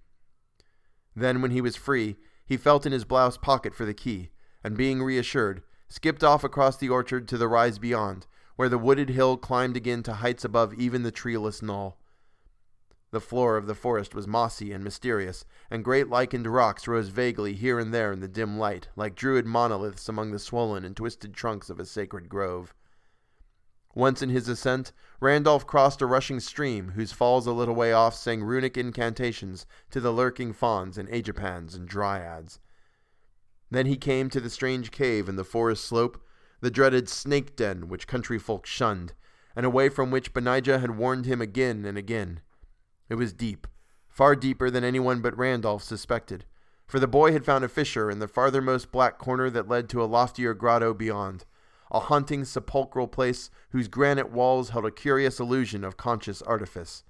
Then, 1.16 1.40
when 1.40 1.52
he 1.52 1.60
was 1.60 1.76
free, 1.76 2.16
he 2.44 2.56
felt 2.56 2.84
in 2.84 2.92
his 2.92 3.04
blouse 3.04 3.38
pocket 3.38 3.74
for 3.74 3.84
the 3.84 3.94
key, 3.94 4.30
and 4.62 4.76
being 4.76 5.02
reassured, 5.02 5.62
skipped 5.88 6.22
off 6.22 6.44
across 6.44 6.76
the 6.76 6.88
orchard 6.88 7.28
to 7.28 7.38
the 7.38 7.48
rise 7.48 7.78
beyond, 7.78 8.26
where 8.56 8.68
the 8.68 8.76
wooded 8.76 9.08
hill 9.08 9.36
climbed 9.36 9.76
again 9.76 10.02
to 10.02 10.14
heights 10.14 10.44
above 10.44 10.74
even 10.74 11.02
the 11.02 11.10
treeless 11.10 11.62
knoll. 11.62 11.99
The 13.12 13.20
floor 13.20 13.56
of 13.56 13.66
the 13.66 13.74
forest 13.74 14.14
was 14.14 14.28
mossy 14.28 14.72
and 14.72 14.84
mysterious, 14.84 15.44
and 15.68 15.84
great 15.84 16.08
lichened 16.08 16.46
rocks 16.46 16.86
rose 16.86 17.08
vaguely 17.08 17.54
here 17.54 17.80
and 17.80 17.92
there 17.92 18.12
in 18.12 18.20
the 18.20 18.28
dim 18.28 18.56
light, 18.56 18.88
like 18.94 19.16
druid 19.16 19.46
monoliths 19.46 20.08
among 20.08 20.30
the 20.30 20.38
swollen 20.38 20.84
and 20.84 20.96
twisted 20.96 21.34
trunks 21.34 21.70
of 21.70 21.80
a 21.80 21.84
sacred 21.84 22.28
grove. 22.28 22.72
Once 23.96 24.22
in 24.22 24.30
his 24.30 24.48
ascent, 24.48 24.92
Randolph 25.18 25.66
crossed 25.66 26.00
a 26.00 26.06
rushing 26.06 26.38
stream 26.38 26.90
whose 26.90 27.10
falls 27.10 27.48
a 27.48 27.52
little 27.52 27.74
way 27.74 27.92
off 27.92 28.14
sang 28.14 28.44
runic 28.44 28.76
incantations 28.76 29.66
to 29.90 30.00
the 30.00 30.12
lurking 30.12 30.52
fauns 30.52 30.96
and 30.96 31.08
aegipans 31.08 31.74
and 31.74 31.88
dryads. 31.88 32.60
Then 33.72 33.86
he 33.86 33.96
came 33.96 34.30
to 34.30 34.40
the 34.40 34.50
strange 34.50 34.92
cave 34.92 35.28
in 35.28 35.34
the 35.34 35.42
forest 35.42 35.84
slope, 35.84 36.22
the 36.60 36.70
dreaded 36.70 37.08
snake 37.08 37.56
den 37.56 37.88
which 37.88 38.06
country 38.06 38.38
folk 38.38 38.66
shunned, 38.66 39.14
and 39.56 39.66
away 39.66 39.88
from 39.88 40.12
which 40.12 40.32
Benijah 40.32 40.78
had 40.78 40.96
warned 40.96 41.26
him 41.26 41.40
again 41.40 41.84
and 41.84 41.98
again. 41.98 42.40
It 43.10 43.16
was 43.16 43.34
deep, 43.34 43.66
far 44.08 44.34
deeper 44.34 44.70
than 44.70 44.84
anyone 44.84 45.20
but 45.20 45.36
Randolph 45.36 45.82
suspected, 45.82 46.46
for 46.86 46.98
the 46.98 47.06
boy 47.06 47.32
had 47.32 47.44
found 47.44 47.64
a 47.64 47.68
fissure 47.68 48.10
in 48.10 48.20
the 48.20 48.28
farthermost 48.28 48.90
black 48.90 49.18
corner 49.18 49.50
that 49.50 49.68
led 49.68 49.88
to 49.90 50.02
a 50.02 50.06
loftier 50.06 50.54
grotto 50.54 50.94
beyond 50.94 51.44
a 51.90 52.00
haunting 52.00 52.44
sepulchral 52.44 53.08
place 53.08 53.50
whose 53.70 53.88
granite 53.88 54.30
walls 54.30 54.70
held 54.70 54.86
a 54.86 54.90
curious 54.90 55.40
illusion 55.40 55.82
of 55.82 55.96
conscious 55.96 56.40
artifice. 56.42 57.02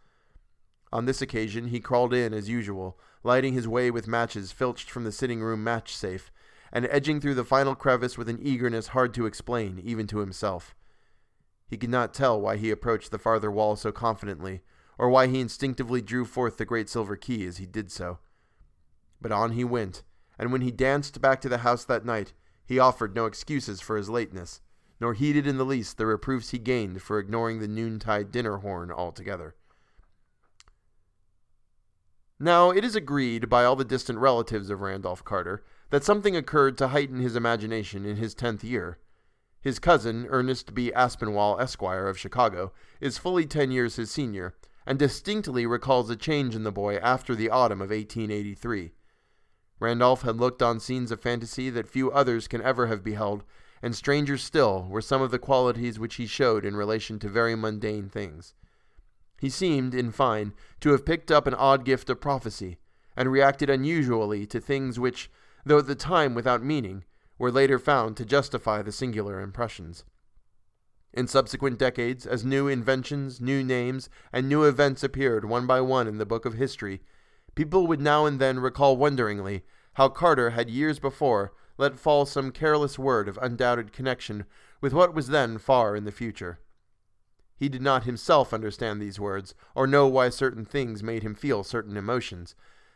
On 0.92 1.04
this 1.04 1.20
occasion 1.20 1.68
he 1.68 1.80
crawled 1.80 2.14
in 2.14 2.32
as 2.32 2.48
usual, 2.48 2.98
lighting 3.22 3.52
his 3.52 3.68
way 3.68 3.90
with 3.90 4.08
matches 4.08 4.52
filched 4.52 4.90
from 4.90 5.04
the 5.04 5.12
sitting 5.12 5.42
room 5.42 5.62
match 5.62 5.94
safe, 5.94 6.32
and 6.72 6.86
edging 6.90 7.20
through 7.20 7.34
the 7.34 7.44
final 7.44 7.74
crevice 7.74 8.16
with 8.16 8.28
an 8.28 8.38
eagerness 8.40 8.88
hard 8.88 9.12
to 9.14 9.26
explain, 9.26 9.80
even 9.84 10.06
to 10.06 10.20
himself. 10.20 10.74
He 11.68 11.76
could 11.76 11.90
not 11.90 12.14
tell 12.14 12.40
why 12.40 12.56
he 12.56 12.70
approached 12.70 13.10
the 13.10 13.18
farther 13.18 13.50
wall 13.50 13.76
so 13.76 13.92
confidently, 13.92 14.62
or 15.00 15.08
why 15.08 15.26
he 15.26 15.40
instinctively 15.40 16.02
drew 16.02 16.24
forth 16.24 16.58
the 16.58 16.64
great 16.64 16.88
silver 16.88 17.16
key 17.16 17.46
as 17.46 17.56
he 17.56 17.66
did 17.66 17.90
so. 17.90 18.18
But 19.20 19.32
on 19.32 19.52
he 19.52 19.64
went, 19.64 20.02
and 20.38 20.52
when 20.52 20.60
he 20.60 20.70
danced 20.70 21.20
back 21.20 21.40
to 21.40 21.48
the 21.48 21.58
house 21.58 21.84
that 21.84 22.04
night, 22.04 22.34
he 22.66 22.78
offered 22.78 23.14
no 23.14 23.24
excuses 23.26 23.80
for 23.80 23.96
his 23.96 24.10
lateness 24.10 24.60
nor 25.00 25.14
heeded 25.14 25.46
in 25.46 25.56
the 25.56 25.64
least 25.64 25.96
the 25.96 26.06
reproofs 26.06 26.50
he 26.50 26.58
gained 26.58 27.00
for 27.00 27.18
ignoring 27.18 27.58
the 27.58 27.68
noontide 27.68 28.30
dinner 28.30 28.58
horn 28.58 28.92
altogether. 28.92 29.54
Now, 32.38 32.70
it 32.70 32.84
is 32.84 32.94
agreed 32.94 33.48
by 33.48 33.64
all 33.64 33.76
the 33.76 33.84
distant 33.84 34.18
relatives 34.18 34.70
of 34.70 34.80
Randolph 34.80 35.24
Carter 35.24 35.64
that 35.88 36.04
something 36.04 36.36
occurred 36.36 36.76
to 36.78 36.88
heighten 36.88 37.20
his 37.20 37.34
imagination 37.34 38.04
in 38.04 38.16
his 38.16 38.34
tenth 38.34 38.62
year. 38.62 38.98
His 39.60 39.78
cousin, 39.78 40.26
Ernest 40.30 40.74
B. 40.74 40.90
Aspinwall, 40.94 41.60
Esquire, 41.60 42.06
of 42.06 42.18
Chicago, 42.18 42.72
is 43.00 43.18
fully 43.18 43.44
ten 43.46 43.70
years 43.70 43.96
his 43.96 44.10
senior, 44.10 44.54
and 44.86 44.98
distinctly 44.98 45.66
recalls 45.66 46.10
a 46.10 46.16
change 46.16 46.54
in 46.54 46.62
the 46.62 46.72
boy 46.72 46.96
after 46.96 47.34
the 47.34 47.50
autumn 47.50 47.80
of 47.80 47.90
1883. 47.90 48.92
Randolph 49.78 50.22
had 50.22 50.36
looked 50.36 50.62
on 50.62 50.78
scenes 50.78 51.10
of 51.10 51.20
fantasy 51.20 51.70
that 51.70 51.88
few 51.88 52.10
others 52.10 52.48
can 52.48 52.60
ever 52.62 52.86
have 52.86 53.02
beheld, 53.02 53.44
and 53.82 53.96
stranger 53.96 54.36
still 54.36 54.86
were 54.88 55.00
some 55.00 55.22
of 55.22 55.30
the 55.30 55.38
qualities 55.38 55.98
which 55.98 56.16
he 56.16 56.26
showed 56.26 56.64
in 56.64 56.76
relation 56.76 57.18
to 57.18 57.28
very 57.28 57.54
mundane 57.54 58.08
things. 58.08 58.54
He 59.40 59.48
seemed, 59.48 59.94
in 59.94 60.12
fine, 60.12 60.52
to 60.80 60.90
have 60.90 61.06
picked 61.06 61.30
up 61.30 61.46
an 61.46 61.54
odd 61.54 61.86
gift 61.86 62.10
of 62.10 62.20
prophecy, 62.20 62.78
and 63.16 63.32
reacted 63.32 63.70
unusually 63.70 64.46
to 64.46 64.60
things 64.60 64.98
which, 65.00 65.30
though 65.64 65.78
at 65.78 65.86
the 65.86 65.94
time 65.94 66.34
without 66.34 66.62
meaning, 66.62 67.04
were 67.38 67.50
later 67.50 67.78
found 67.78 68.18
to 68.18 68.26
justify 68.26 68.82
the 68.82 68.92
singular 68.92 69.40
impressions. 69.40 70.04
In 71.12 71.26
subsequent 71.26 71.78
decades, 71.78 72.24
as 72.26 72.44
new 72.44 72.68
inventions, 72.68 73.40
new 73.40 73.64
names, 73.64 74.08
and 74.32 74.48
new 74.48 74.64
events 74.64 75.02
appeared 75.02 75.44
one 75.44 75.66
by 75.66 75.80
one 75.80 76.06
in 76.06 76.18
the 76.18 76.26
book 76.26 76.44
of 76.44 76.54
history, 76.54 77.02
people 77.54 77.86
would 77.86 78.00
now 78.00 78.26
and 78.26 78.38
then 78.40 78.60
recall 78.60 78.96
wonderingly 78.96 79.64
how 79.94 80.08
Carter 80.08 80.50
had 80.50 80.70
years 80.70 80.98
before 80.98 81.52
let 81.78 81.98
fall 81.98 82.26
some 82.26 82.52
careless 82.52 82.98
word 82.98 83.26
of 83.26 83.38
undoubted 83.40 83.92
connection 83.92 84.44
with 84.80 84.92
what 84.92 85.14
was 85.14 85.28
then 85.28 85.58
far 85.58 85.96
in 85.96 86.04
the 86.04 86.12
future. 86.12 86.60
He 87.56 87.68
did 87.68 87.82
not 87.82 88.04
himself 88.04 88.54
understand 88.54 89.00
these 89.00 89.18
words, 89.18 89.54
or 89.74 89.86
know 89.86 90.06
why 90.06 90.28
certain 90.28 90.64
things 90.64 91.02
made 91.02 91.22
him 91.22 91.34
feel 91.34 91.64
certain 91.64 91.96
emotions, 91.96 92.54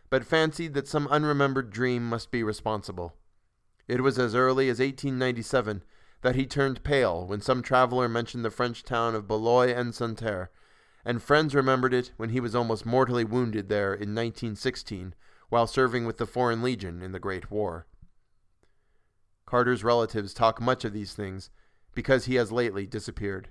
but 0.09 0.25
fancied 0.25 0.75
that 0.75 0.87
some 0.87 1.09
unremembered 1.09 1.71
dream 1.71 2.09
must 2.09 2.31
be 2.31 2.43
responsible. 2.43 3.15
It 3.89 4.03
was 4.03 4.19
as 4.19 4.35
early 4.35 4.69
as 4.69 4.79
1897 4.79 5.83
that 6.25 6.37
he 6.37 6.47
turned 6.47 6.83
pale 6.83 7.27
when 7.27 7.43
some 7.43 7.61
traveler 7.61 8.09
mentioned 8.09 8.43
the 8.43 8.51
French 8.51 8.83
town 8.83 9.15
of 9.15 9.29
Boulogne 9.29 9.69
en 9.69 9.93
Santerre, 9.93 10.51
and 11.05 11.23
friends 11.23 11.55
remembered 11.55 11.93
it 11.93 12.13
when 12.17 12.31
he 12.31 12.41
was 12.41 12.55
almost 12.55 12.87
mortally 12.87 13.25
wounded 13.25 13.69
there 13.69 13.93
in 13.93 14.15
1916 14.15 15.15
while 15.51 15.67
serving 15.67 16.07
with 16.07 16.17
the 16.17 16.25
Foreign 16.25 16.63
Legion 16.63 17.03
in 17.03 17.13
the 17.13 17.19
Great 17.19 17.51
War. 17.51 17.87
Carter's 19.45 19.85
relatives 19.85 20.33
talk 20.33 20.63
much 20.63 20.83
of 20.87 20.95
these 20.95 21.13
things 21.13 21.51
because 21.95 22.25
he 22.25 22.37
has 22.37 22.51
lately 22.51 22.87
disappeared. 22.87 23.49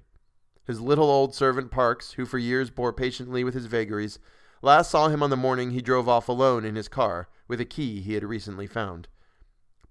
His 0.66 0.82
little 0.82 1.12
old 1.12 1.36
servant 1.36 1.70
Parks, 1.70 2.14
who 2.14 2.26
for 2.26 2.40
years 2.40 2.72
bore 2.72 2.92
patiently 2.92 3.44
with 3.44 3.54
his 3.54 3.68
vagaries, 3.68 4.18
last 4.64 4.90
saw 4.90 5.10
him 5.10 5.22
on 5.22 5.30
the 5.30 5.38
morning 5.38 5.70
he 5.70 5.82
drove 5.84 6.10
off 6.10 6.28
alone 6.28 6.66
in 6.66 6.74
his 6.74 6.88
car 6.88 7.30
with 7.48 7.62
a 7.62 7.66
key 7.66 8.02
he 8.02 8.16
had 8.16 8.24
recently 8.24 8.66
found. 8.66 9.10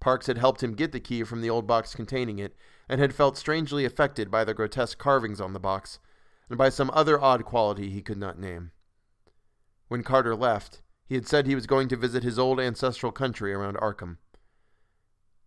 Parks 0.03 0.27
had 0.27 0.37
helped 0.37 0.61
him 0.61 0.73
get 0.73 0.91
the 0.91 0.99
key 0.99 1.23
from 1.23 1.39
the 1.39 1.49
old 1.49 1.65
box 1.65 1.95
containing 1.95 2.37
it, 2.37 2.53
and 2.89 2.99
had 2.99 3.15
felt 3.15 3.37
strangely 3.37 3.85
affected 3.85 4.29
by 4.29 4.43
the 4.43 4.53
grotesque 4.53 4.97
carvings 4.97 5.39
on 5.39 5.53
the 5.53 5.61
box, 5.61 5.97
and 6.49 6.57
by 6.57 6.67
some 6.67 6.91
other 6.93 7.17
odd 7.21 7.45
quality 7.45 7.89
he 7.89 8.01
could 8.01 8.17
not 8.17 8.37
name. 8.37 8.71
When 9.87 10.03
Carter 10.03 10.35
left, 10.35 10.81
he 11.05 11.15
had 11.15 11.25
said 11.25 11.47
he 11.47 11.55
was 11.55 11.67
going 11.67 11.87
to 11.87 11.95
visit 11.95 12.21
his 12.21 12.37
old 12.37 12.59
ancestral 12.59 13.13
country 13.13 13.53
around 13.53 13.77
Arkham. 13.77 14.17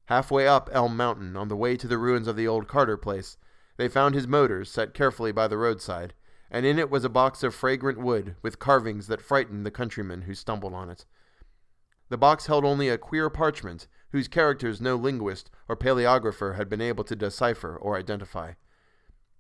Halfway 0.07 0.49
up 0.49 0.71
Elm 0.73 0.97
Mountain, 0.97 1.37
on 1.37 1.49
the 1.49 1.55
way 1.55 1.77
to 1.77 1.87
the 1.87 1.99
ruins 1.99 2.27
of 2.27 2.37
the 2.37 2.49
old 2.49 2.67
Carter 2.67 2.97
place, 2.97 3.37
they 3.77 3.89
found 3.89 4.15
his 4.15 4.27
motors 4.27 4.71
set 4.71 4.95
carefully 4.95 5.33
by 5.33 5.47
the 5.47 5.59
roadside, 5.59 6.15
and 6.51 6.65
in 6.65 6.79
it 6.79 6.89
was 6.89 7.05
a 7.05 7.11
box 7.11 7.43
of 7.43 7.55
fragrant 7.55 7.99
wood 7.99 8.37
with 8.41 8.59
carvings 8.59 9.07
that 9.09 9.21
frightened 9.21 9.67
the 9.67 9.71
countryman 9.71 10.23
who 10.23 10.35
stumbled 10.35 10.73
on 10.73 10.89
it. 10.89 11.05
The 12.09 12.17
box 12.17 12.47
held 12.47 12.65
only 12.65 12.89
a 12.89 12.97
queer 12.97 13.29
parchment 13.29 13.87
whose 14.13 14.29
characters 14.29 14.81
no 14.81 14.97
linguist 14.97 15.51
or 15.69 15.77
paleographer 15.77 16.57
had 16.57 16.69
been 16.69 16.81
able 16.81 17.05
to 17.05 17.17
decipher 17.17 17.77
or 17.77 17.97
identify. 17.97 18.53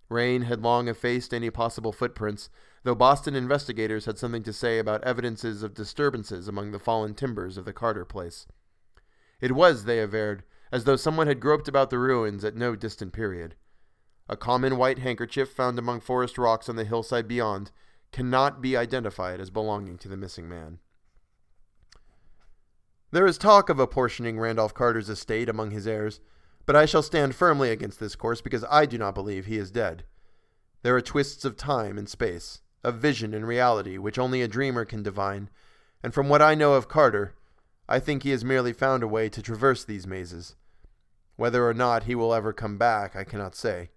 Rain 0.09 0.42
had 0.42 0.62
long 0.62 0.88
effaced 0.88 1.35
any 1.35 1.50
possible 1.50 1.92
footprints, 1.92 2.48
though 2.85 2.94
Boston 2.94 3.35
investigators 3.35 4.05
had 4.05 4.18
something 4.18 4.42
to 4.44 4.52
say 4.52 4.79
about 4.79 5.02
evidences 5.02 5.62
of 5.62 5.74
disturbances 5.74 6.46
among 6.46 6.70
the 6.70 6.79
fallen 6.79 7.14
timbers 7.14 7.57
of 7.57 7.64
the 7.64 7.72
Carter 7.72 8.05
place. 8.05 8.46
It 9.40 9.52
was, 9.52 9.85
they 9.85 10.00
averred, 10.00 10.44
as 10.70 10.85
though 10.85 10.96
someone 10.96 11.26
had 11.26 11.40
groped 11.40 11.68
about 11.68 11.90
the 11.90 11.98
ruins 11.98 12.44
at 12.44 12.57
no 12.57 12.76
distant 12.76 13.12
period. 13.12 13.57
A 14.29 14.37
common 14.37 14.76
white 14.76 14.98
handkerchief 14.98 15.50
found 15.50 15.79
among 15.79 16.00
forest 16.00 16.38
rocks 16.38 16.68
on 16.68 16.76
the 16.76 16.85
hillside 16.85 17.29
beyond 17.29 17.70
cannot 18.12 18.61
be 18.61 18.76
identified 18.76 19.40
as 19.40 19.50
belonging 19.50 19.98
to 19.98 20.09
the 20.09 20.16
missing 20.16 20.48
man. 20.48 20.79
There 23.16 23.26
is 23.26 23.38
talk 23.38 23.70
of 23.70 23.79
apportioning 23.79 24.38
Randolph 24.38 24.74
Carter's 24.74 25.09
estate 25.09 25.48
among 25.48 25.70
his 25.70 25.87
heirs, 25.87 26.20
but 26.66 26.76
I 26.76 26.85
shall 26.85 27.02
stand 27.02 27.35
firmly 27.35 27.70
against 27.70 27.98
this 27.98 28.14
course 28.14 28.42
because 28.42 28.62
I 28.68 28.85
do 28.85 28.98
not 28.98 29.14
believe 29.14 29.46
he 29.46 29.57
is 29.57 29.70
dead. 29.70 30.05
There 30.83 30.94
are 30.94 31.00
twists 31.00 31.46
of 31.46 31.57
time 31.57 31.96
and 31.96 32.11
space, 32.11 32.61
of 32.85 32.98
vision 32.98 33.33
and 33.33 33.48
reality, 33.48 33.96
which 33.96 34.18
only 34.18 34.42
a 34.42 34.48
dreamer 34.48 34.85
can 34.85 35.02
divine, 35.02 35.48
and 36.02 36.12
from 36.12 36.29
what 36.29 36.42
I 36.42 36.55
know 36.55 36.74
of 36.74 36.88
Carter, 36.88 37.33
I 37.88 38.00
think 38.00 38.22
he 38.22 38.33
has 38.33 38.44
merely 38.44 38.74
found 38.74 39.02
a 39.02 39.09
way 39.09 39.31
to 39.31 39.40
traverse 39.40 39.83
these 39.83 40.07
mazes. 40.07 40.55
Whether 41.37 41.66
or 41.66 41.72
not 41.72 42.02
he 42.02 42.14
will 42.14 42.35
ever 42.35 42.52
come 42.52 42.76
back, 42.76 43.16
I 43.16 43.24
cannot 43.24 43.55
say. 43.55 43.92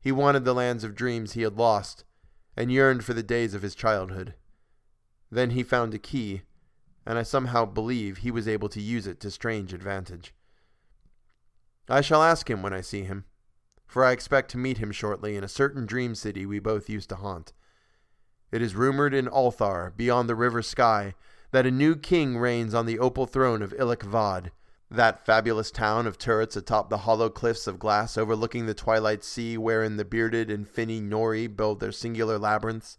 He 0.00 0.10
wanted 0.10 0.44
the 0.44 0.54
lands 0.54 0.82
of 0.82 0.96
dreams 0.96 1.34
he 1.34 1.42
had 1.42 1.56
lost, 1.56 2.02
and 2.56 2.72
yearned 2.72 3.04
for 3.04 3.14
the 3.14 3.22
days 3.22 3.54
of 3.54 3.62
his 3.62 3.76
childhood. 3.76 4.34
Then 5.30 5.50
he 5.50 5.62
found 5.62 5.94
a 5.94 6.00
key, 6.00 6.42
and 7.10 7.18
I 7.18 7.24
somehow 7.24 7.64
believe 7.64 8.18
he 8.18 8.30
was 8.30 8.46
able 8.46 8.68
to 8.68 8.80
use 8.80 9.08
it 9.08 9.18
to 9.18 9.32
strange 9.32 9.74
advantage. 9.74 10.32
I 11.88 12.02
shall 12.02 12.22
ask 12.22 12.48
him 12.48 12.62
when 12.62 12.72
I 12.72 12.82
see 12.82 13.02
him, 13.02 13.24
for 13.84 14.04
I 14.04 14.12
expect 14.12 14.48
to 14.52 14.58
meet 14.58 14.78
him 14.78 14.92
shortly 14.92 15.34
in 15.34 15.42
a 15.42 15.48
certain 15.48 15.86
dream 15.86 16.14
city 16.14 16.46
we 16.46 16.60
both 16.60 16.88
used 16.88 17.08
to 17.08 17.16
haunt. 17.16 17.52
It 18.52 18.62
is 18.62 18.76
rumored 18.76 19.12
in 19.12 19.26
Ulthar, 19.26 19.90
beyond 19.96 20.28
the 20.28 20.36
river 20.36 20.62
Skai, 20.62 21.14
that 21.50 21.66
a 21.66 21.72
new 21.72 21.96
king 21.96 22.38
reigns 22.38 22.74
on 22.74 22.86
the 22.86 23.00
opal 23.00 23.26
throne 23.26 23.60
of 23.60 23.74
Ilek-Vad, 23.76 24.52
that 24.88 25.26
fabulous 25.26 25.72
town 25.72 26.06
of 26.06 26.16
turrets 26.16 26.54
atop 26.54 26.90
the 26.90 26.98
hollow 26.98 27.28
cliffs 27.28 27.66
of 27.66 27.80
glass 27.80 28.16
overlooking 28.16 28.66
the 28.66 28.72
twilight 28.72 29.24
sea 29.24 29.58
wherein 29.58 29.96
the 29.96 30.04
bearded 30.04 30.48
and 30.48 30.68
finny 30.68 31.00
Gnorri 31.00 31.48
build 31.48 31.80
their 31.80 31.90
singular 31.90 32.38
labyrinths, 32.38 32.98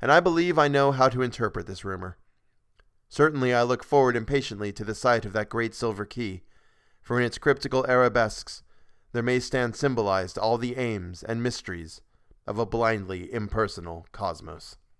and 0.00 0.10
I 0.10 0.18
believe 0.18 0.58
I 0.58 0.66
know 0.66 0.90
how 0.90 1.08
to 1.08 1.22
interpret 1.22 1.68
this 1.68 1.84
rumor. 1.84 2.16
Certainly 3.12 3.52
I 3.52 3.62
look 3.62 3.84
forward 3.84 4.16
impatiently 4.16 4.72
to 4.72 4.84
the 4.84 4.94
sight 4.94 5.26
of 5.26 5.34
that 5.34 5.50
great 5.50 5.74
silver 5.74 6.06
key, 6.06 6.44
for 7.02 7.20
in 7.20 7.26
its 7.26 7.36
cryptical 7.36 7.84
arabesques 7.86 8.62
there 9.12 9.22
may 9.22 9.38
stand 9.38 9.76
symbolized 9.76 10.38
all 10.38 10.56
the 10.56 10.76
aims 10.76 11.22
and 11.22 11.42
mysteries 11.42 12.00
of 12.46 12.58
a 12.58 12.64
blindly 12.64 13.30
impersonal 13.30 14.06
cosmos. 14.12 14.78